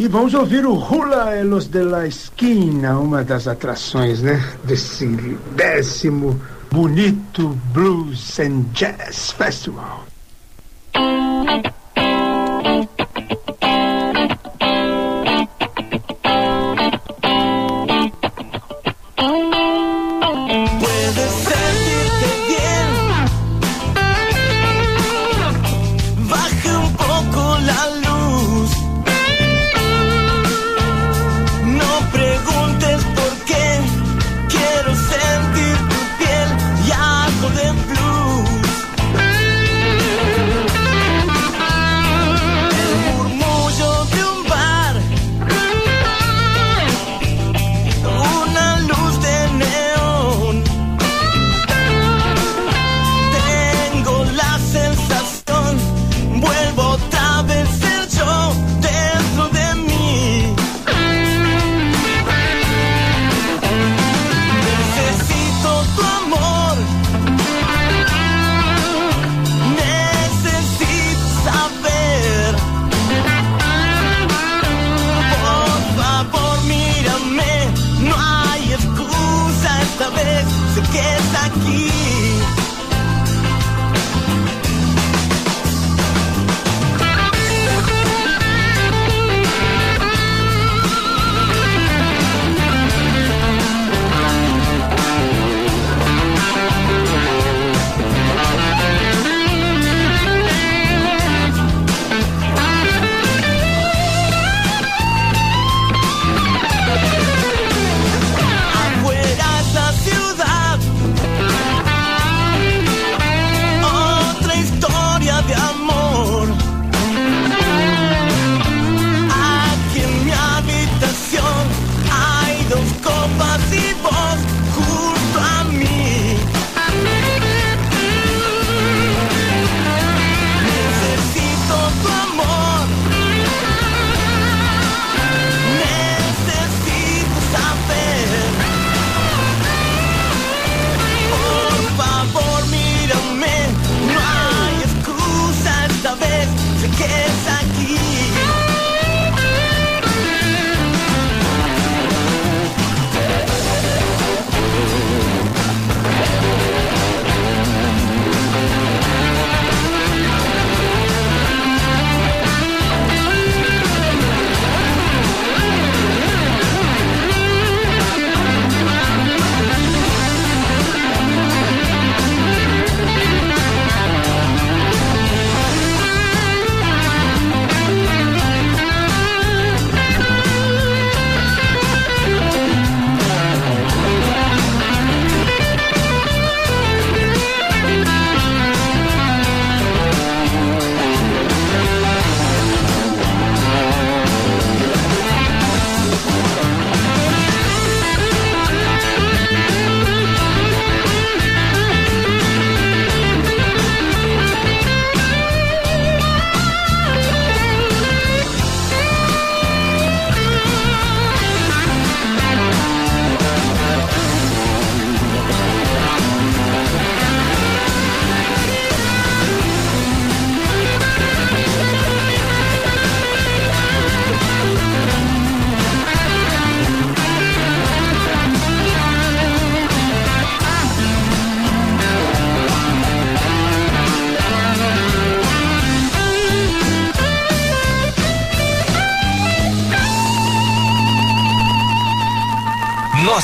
e 0.00 0.08
vamos 0.08 0.32
ouvir 0.32 0.64
o 0.64 0.72
Hula 0.72 1.36
Elos 1.36 1.66
de 1.66 1.82
la 1.82 2.06
Esquina, 2.06 2.98
uma 2.98 3.22
das 3.22 3.46
atrações, 3.46 4.22
né? 4.22 4.42
Desse 4.64 5.06
décimo 5.54 6.40
bonito 6.70 7.48
Blues 7.74 8.40
and 8.40 8.64
Jazz 8.72 9.32
Festival. 9.32 10.06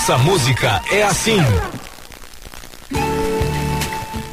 Nossa 0.09 0.23
música 0.23 0.81
é 0.93 1.03
assim. 1.03 1.37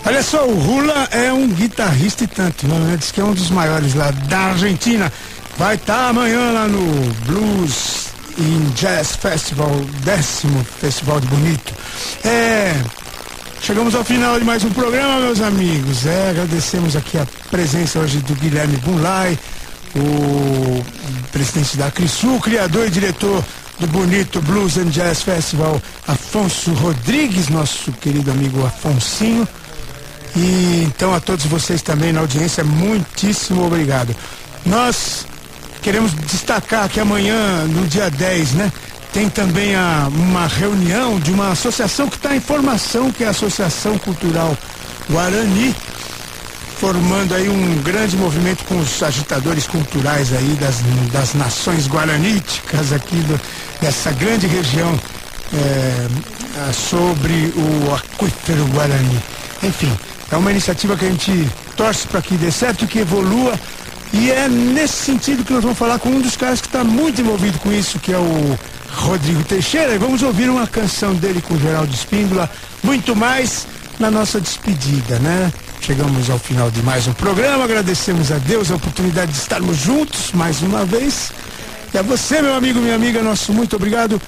Olha 0.06 0.22
só, 0.22 0.46
o 0.46 0.54
Rula 0.54 1.08
é 1.10 1.34
um 1.34 1.48
guitarrista 1.48 2.26
e 2.26 2.28
tanto, 2.28 2.68
né? 2.68 2.96
Diz 2.96 3.10
que 3.10 3.20
é 3.20 3.24
um 3.24 3.34
dos 3.34 3.50
maiores 3.50 3.96
lá 3.96 4.12
da 4.12 4.38
Argentina. 4.38 5.12
Vai 5.58 5.74
estar 5.74 5.96
tá 5.96 6.10
amanhã 6.10 6.52
lá 6.52 6.68
no 6.68 7.12
Blues 7.26 8.10
in 8.38 8.70
Jazz 8.76 9.16
Festival, 9.16 9.72
décimo 10.04 10.64
Festival 10.64 11.20
de 11.20 11.26
Bonito. 11.26 11.74
É. 12.24 12.80
Chegamos 13.60 13.96
ao 13.96 14.04
final 14.04 14.38
de 14.38 14.46
mais 14.46 14.64
um 14.64 14.70
programa, 14.70 15.22
meus 15.22 15.42
amigos. 15.42 16.06
É, 16.06 16.30
agradecemos 16.30 16.96
aqui 16.96 17.18
a 17.18 17.26
presença 17.50 17.98
hoje 17.98 18.20
do 18.20 18.36
Guilherme 18.36 18.78
Bunlai, 18.78 19.40
o 19.96 20.86
presidente 21.32 21.78
da 21.78 21.90
Crisul, 21.90 22.40
criador 22.40 22.86
e 22.86 22.92
diretor 22.92 23.44
do 23.80 23.88
bonito 23.88 24.42
Blues 24.42 24.78
and 24.78 24.90
Jazz 24.90 25.24
Festival, 25.24 25.82
Afonso 26.08 26.72
Rodrigues, 26.74 27.50
nosso 27.50 27.92
querido 27.94 28.32
amigo 28.32 28.66
Afonsinho. 28.66 29.48
E 30.36 30.84
então 30.86 31.14
a 31.14 31.20
todos 31.20 31.46
vocês 31.46 31.82
também 31.82 32.12
na 32.12 32.22
audiência, 32.22 32.64
muitíssimo 32.64 33.66
obrigado. 33.66 34.16
Nós 34.66 35.26
queremos 35.82 36.14
destacar 36.14 36.90
que 36.90 37.00
amanhã, 37.00 37.66
no 37.66 37.86
dia 37.88 38.10
10, 38.10 38.54
né? 38.54 38.72
Tem 39.12 39.30
também 39.30 39.76
a, 39.76 40.10
uma 40.10 40.48
reunião 40.48 41.20
de 41.20 41.32
uma 41.32 41.52
associação 41.52 42.10
que 42.10 42.16
está 42.16 42.36
em 42.36 42.40
formação, 42.40 43.12
que 43.12 43.24
é 43.24 43.28
a 43.28 43.30
Associação 43.30 43.96
Cultural 44.00 44.58
Guarani, 45.08 45.76
formando 46.84 47.34
aí 47.34 47.48
um 47.48 47.82
grande 47.82 48.18
movimento 48.18 48.66
com 48.66 48.78
os 48.78 49.02
agitadores 49.02 49.66
culturais 49.66 50.34
aí 50.34 50.58
das, 50.60 50.82
das 51.14 51.34
nações 51.34 51.88
guaraníticas 51.88 52.92
aqui 52.92 53.16
do, 53.16 53.40
dessa 53.80 54.12
grande 54.12 54.48
região 54.48 54.94
é, 55.54 56.74
sobre 56.74 57.54
o 57.56 57.96
aquífero 57.96 58.66
Guarani. 58.66 59.18
Enfim, 59.64 59.98
é 60.30 60.36
uma 60.36 60.52
iniciativa 60.52 60.98
que 60.98 61.06
a 61.06 61.10
gente 61.10 61.50
torce 61.78 62.06
para 62.06 62.22
que 62.22 62.36
dê 62.36 62.52
certo 62.52 62.86
que 62.86 63.00
evolua. 63.00 63.58
E 64.12 64.30
é 64.30 64.50
nesse 64.50 65.06
sentido 65.06 65.46
que 65.46 65.54
nós 65.54 65.64
vamos 65.64 65.78
falar 65.78 66.00
com 66.00 66.10
um 66.10 66.20
dos 66.20 66.36
caras 66.36 66.60
que 66.60 66.68
está 66.68 66.84
muito 66.84 67.22
envolvido 67.22 67.60
com 67.60 67.72
isso, 67.72 67.98
que 67.98 68.12
é 68.12 68.18
o 68.18 68.60
Rodrigo 68.92 69.42
Teixeira. 69.46 69.96
E 69.96 69.98
vamos 69.98 70.22
ouvir 70.22 70.50
uma 70.50 70.68
canção 70.68 71.16
dele 71.16 71.42
com 71.42 71.54
o 71.54 71.60
Geraldo 71.62 71.94
Espíndola, 71.94 72.52
muito 72.84 73.16
mais 73.16 73.66
na 73.98 74.12
nossa 74.12 74.42
despedida, 74.42 75.18
né? 75.20 75.50
Chegamos 75.84 76.30
ao 76.30 76.40
final 76.40 76.72
de 76.72 76.82
mais 76.82 77.08
um 77.08 77.14
programa. 77.14 77.66
Agradecemos 77.66 78.32
a 78.32 78.38
Deus 78.38 78.72
a 78.72 78.76
oportunidade 78.76 79.34
de 79.34 79.38
estarmos 79.38 79.76
juntos 79.76 80.32
mais 80.32 80.62
uma 80.62 80.86
vez. 80.86 81.34
E 81.94 81.98
a 81.98 82.02
você, 82.02 82.42
meu 82.42 82.56
amigo, 82.56 82.80
minha 82.80 82.96
amiga, 82.96 83.22
nosso 83.22 83.52
muito 83.52 83.76
obrigado 83.76 84.20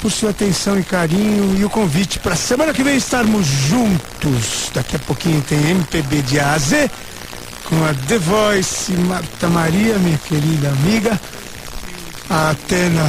por 0.00 0.10
sua 0.10 0.30
atenção 0.30 0.80
e 0.80 0.82
carinho 0.82 1.54
e 1.58 1.66
o 1.66 1.68
convite 1.68 2.18
para 2.18 2.34
semana 2.34 2.72
que 2.72 2.82
vem 2.82 2.96
estarmos 2.96 3.46
juntos. 3.46 4.70
Daqui 4.72 4.96
a 4.96 4.98
pouquinho 5.00 5.42
tem 5.42 5.58
MPB 5.72 6.22
de 6.22 6.40
A 6.40 6.54
a 6.54 6.58
Z 6.58 6.90
com 7.64 7.84
a 7.84 7.92
The 8.08 8.18
Voice 8.18 8.92
Marta 8.92 9.48
Maria, 9.48 9.98
minha 9.98 10.16
querida 10.16 10.70
amiga. 10.70 11.20
A 12.30 12.50
Atena 12.52 13.06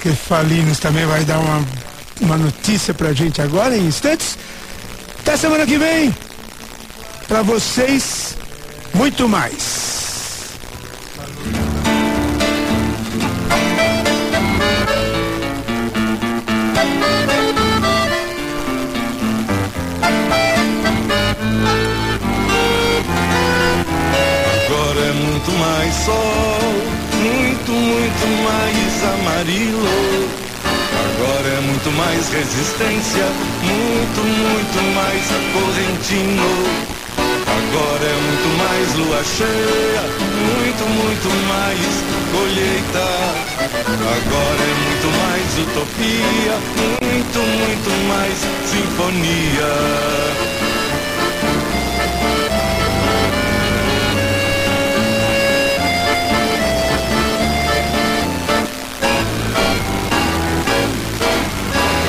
Kefalinos 0.00 0.80
também 0.80 1.06
vai 1.06 1.24
dar 1.24 1.38
uma, 1.38 1.64
uma 2.20 2.36
notícia 2.36 2.92
pra 2.92 3.12
gente 3.12 3.40
agora 3.40 3.76
em 3.76 3.86
instantes. 3.86 4.36
Até 5.20 5.36
semana 5.36 5.64
que 5.64 5.78
vem. 5.78 6.12
Para 7.28 7.42
vocês, 7.42 8.36
muito 8.94 9.28
mais. 9.28 9.74
mais 25.84 25.94
sol, 25.94 26.14
muito, 27.22 27.72
muito 27.72 28.26
mais 28.42 29.04
amarelo. 29.14 30.28
Agora 31.04 31.48
é 31.48 31.60
muito 31.60 31.90
mais 31.92 32.28
resistência, 32.30 33.24
muito, 33.62 34.20
muito 34.22 34.94
mais 34.94 35.24
correntino. 35.52 36.83
Agora 37.74 38.04
é 38.04 38.14
muito 38.14 38.48
mais 38.56 38.94
lua 38.94 39.24
cheia, 39.24 40.02
muito, 40.30 40.84
muito 40.90 41.28
mais 41.48 42.04
colheita. 42.30 43.06
Agora 43.90 44.62
é 44.62 44.74
muito 44.84 45.08
mais 45.18 45.58
utopia, 45.58 46.54
muito, 47.02 47.38
muito 47.40 47.90
mais 48.06 48.38
sinfonia. 48.64 49.74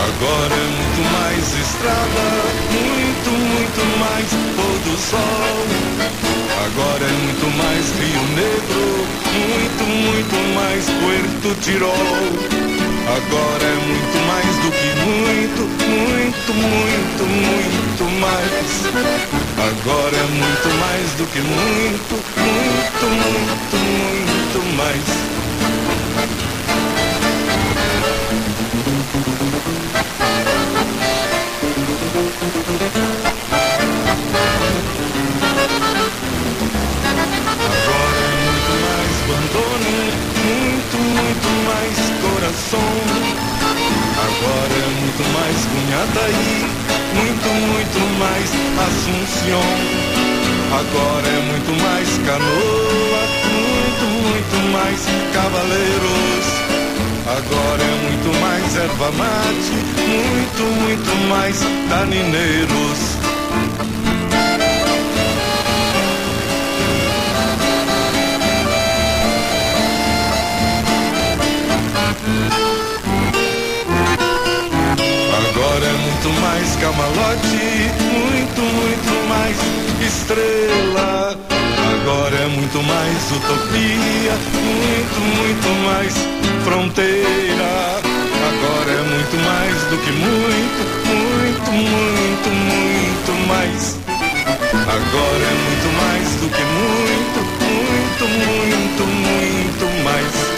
Agora 0.06 0.54
é 0.54 0.68
muito 0.78 1.02
mais 1.12 1.46
estrada, 1.60 2.75
muito, 3.76 4.00
mais 4.00 4.30
pôr 4.56 4.80
do 4.86 4.96
sol. 4.98 5.66
Agora 6.66 7.04
é 7.04 7.12
muito 7.12 7.48
mais 7.58 7.92
Rio 8.00 8.24
Negro, 8.36 9.06
muito, 9.36 9.84
muito 9.84 10.36
mais 10.56 10.86
Puerto 10.86 11.50
Tirol. 11.62 11.92
Agora 13.06 13.66
é 13.66 13.76
muito 13.86 14.18
mais 14.28 14.56
do 14.64 14.72
que 14.72 14.90
muito, 15.06 15.62
muito, 15.90 16.54
muito, 16.54 17.24
muito 17.26 18.04
mais. 18.22 18.70
Agora 19.58 20.16
é 20.16 20.24
muito 20.24 20.70
mais 20.80 21.12
do 21.18 21.26
que 21.28 21.42
muito, 21.42 22.16
muito, 22.38 23.06
muito, 23.06 23.78
muito 23.78 24.60
mais. 24.78 25.26
Muito, 40.46 40.98
muito 40.98 41.50
mais 41.68 41.98
coração. 42.22 42.90
Agora 44.26 44.74
é 44.74 44.88
muito 45.00 45.24
mais 45.34 45.58
Cunhataí, 45.66 46.58
muito, 47.14 47.48
muito 47.72 48.00
mais 48.20 48.50
Assunção. 48.88 49.66
Agora 50.72 51.28
é 51.28 51.40
muito 51.52 51.72
mais 51.82 52.10
canoa, 52.26 53.22
muito, 53.54 54.06
muito 54.30 54.58
mais 54.72 55.00
cavaleiros. 55.34 56.46
Agora 57.28 57.82
é 57.82 57.96
muito 58.04 58.30
mais 58.40 58.76
erva 58.76 59.12
mate, 59.12 59.72
muito, 60.08 60.64
muito 60.82 61.30
mais 61.30 61.60
danineiros. 61.90 63.16
Muito 76.26 76.42
mais 76.42 76.76
camalote, 76.78 77.92
muito, 78.02 78.62
muito 78.62 79.30
mais 79.30 79.56
estrela. 80.02 81.38
Agora 81.94 82.36
é 82.36 82.48
muito 82.48 82.82
mais 82.82 83.32
utopia, 83.32 84.34
muito, 84.64 85.20
muito 85.38 85.68
mais 85.86 86.14
fronteira. 86.64 88.02
Agora 88.50 88.92
é 88.92 89.04
muito 89.04 89.38
mais 89.46 89.84
do 89.84 89.98
que 89.98 90.12
muito, 90.12 90.82
muito, 91.06 91.72
muito, 91.72 92.50
muito 92.50 93.48
mais. 93.48 93.98
Agora 94.74 95.44
é 95.44 95.56
muito 95.68 95.90
mais 96.02 96.28
do 96.42 96.50
que 96.50 96.64
muito, 96.64 97.40
muito, 97.62 98.26
muito, 98.28 99.04
muito 99.06 100.04
mais. 100.04 100.55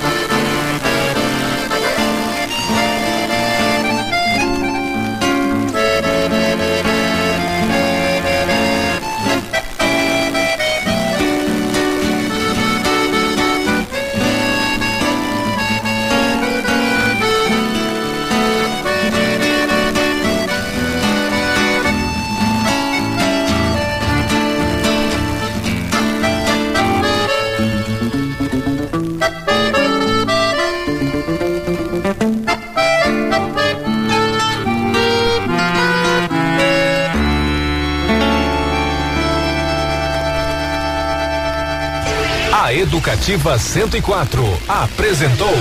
Educativa 43.08 43.58
104 43.58 44.44
apresentou 44.68 45.54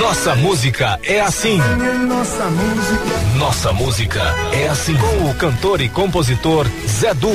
Nossa 0.00 0.34
Música 0.34 0.98
é 1.02 1.20
Assim. 1.20 1.58
Nossa 2.08 2.46
música. 2.46 3.36
Nossa 3.36 3.72
Música 3.74 4.34
é 4.50 4.66
Assim. 4.66 4.96
Com 4.96 5.28
o 5.28 5.34
cantor 5.34 5.82
e 5.82 5.90
compositor 5.90 6.66
Zé 6.88 7.12
Du. 7.12 7.28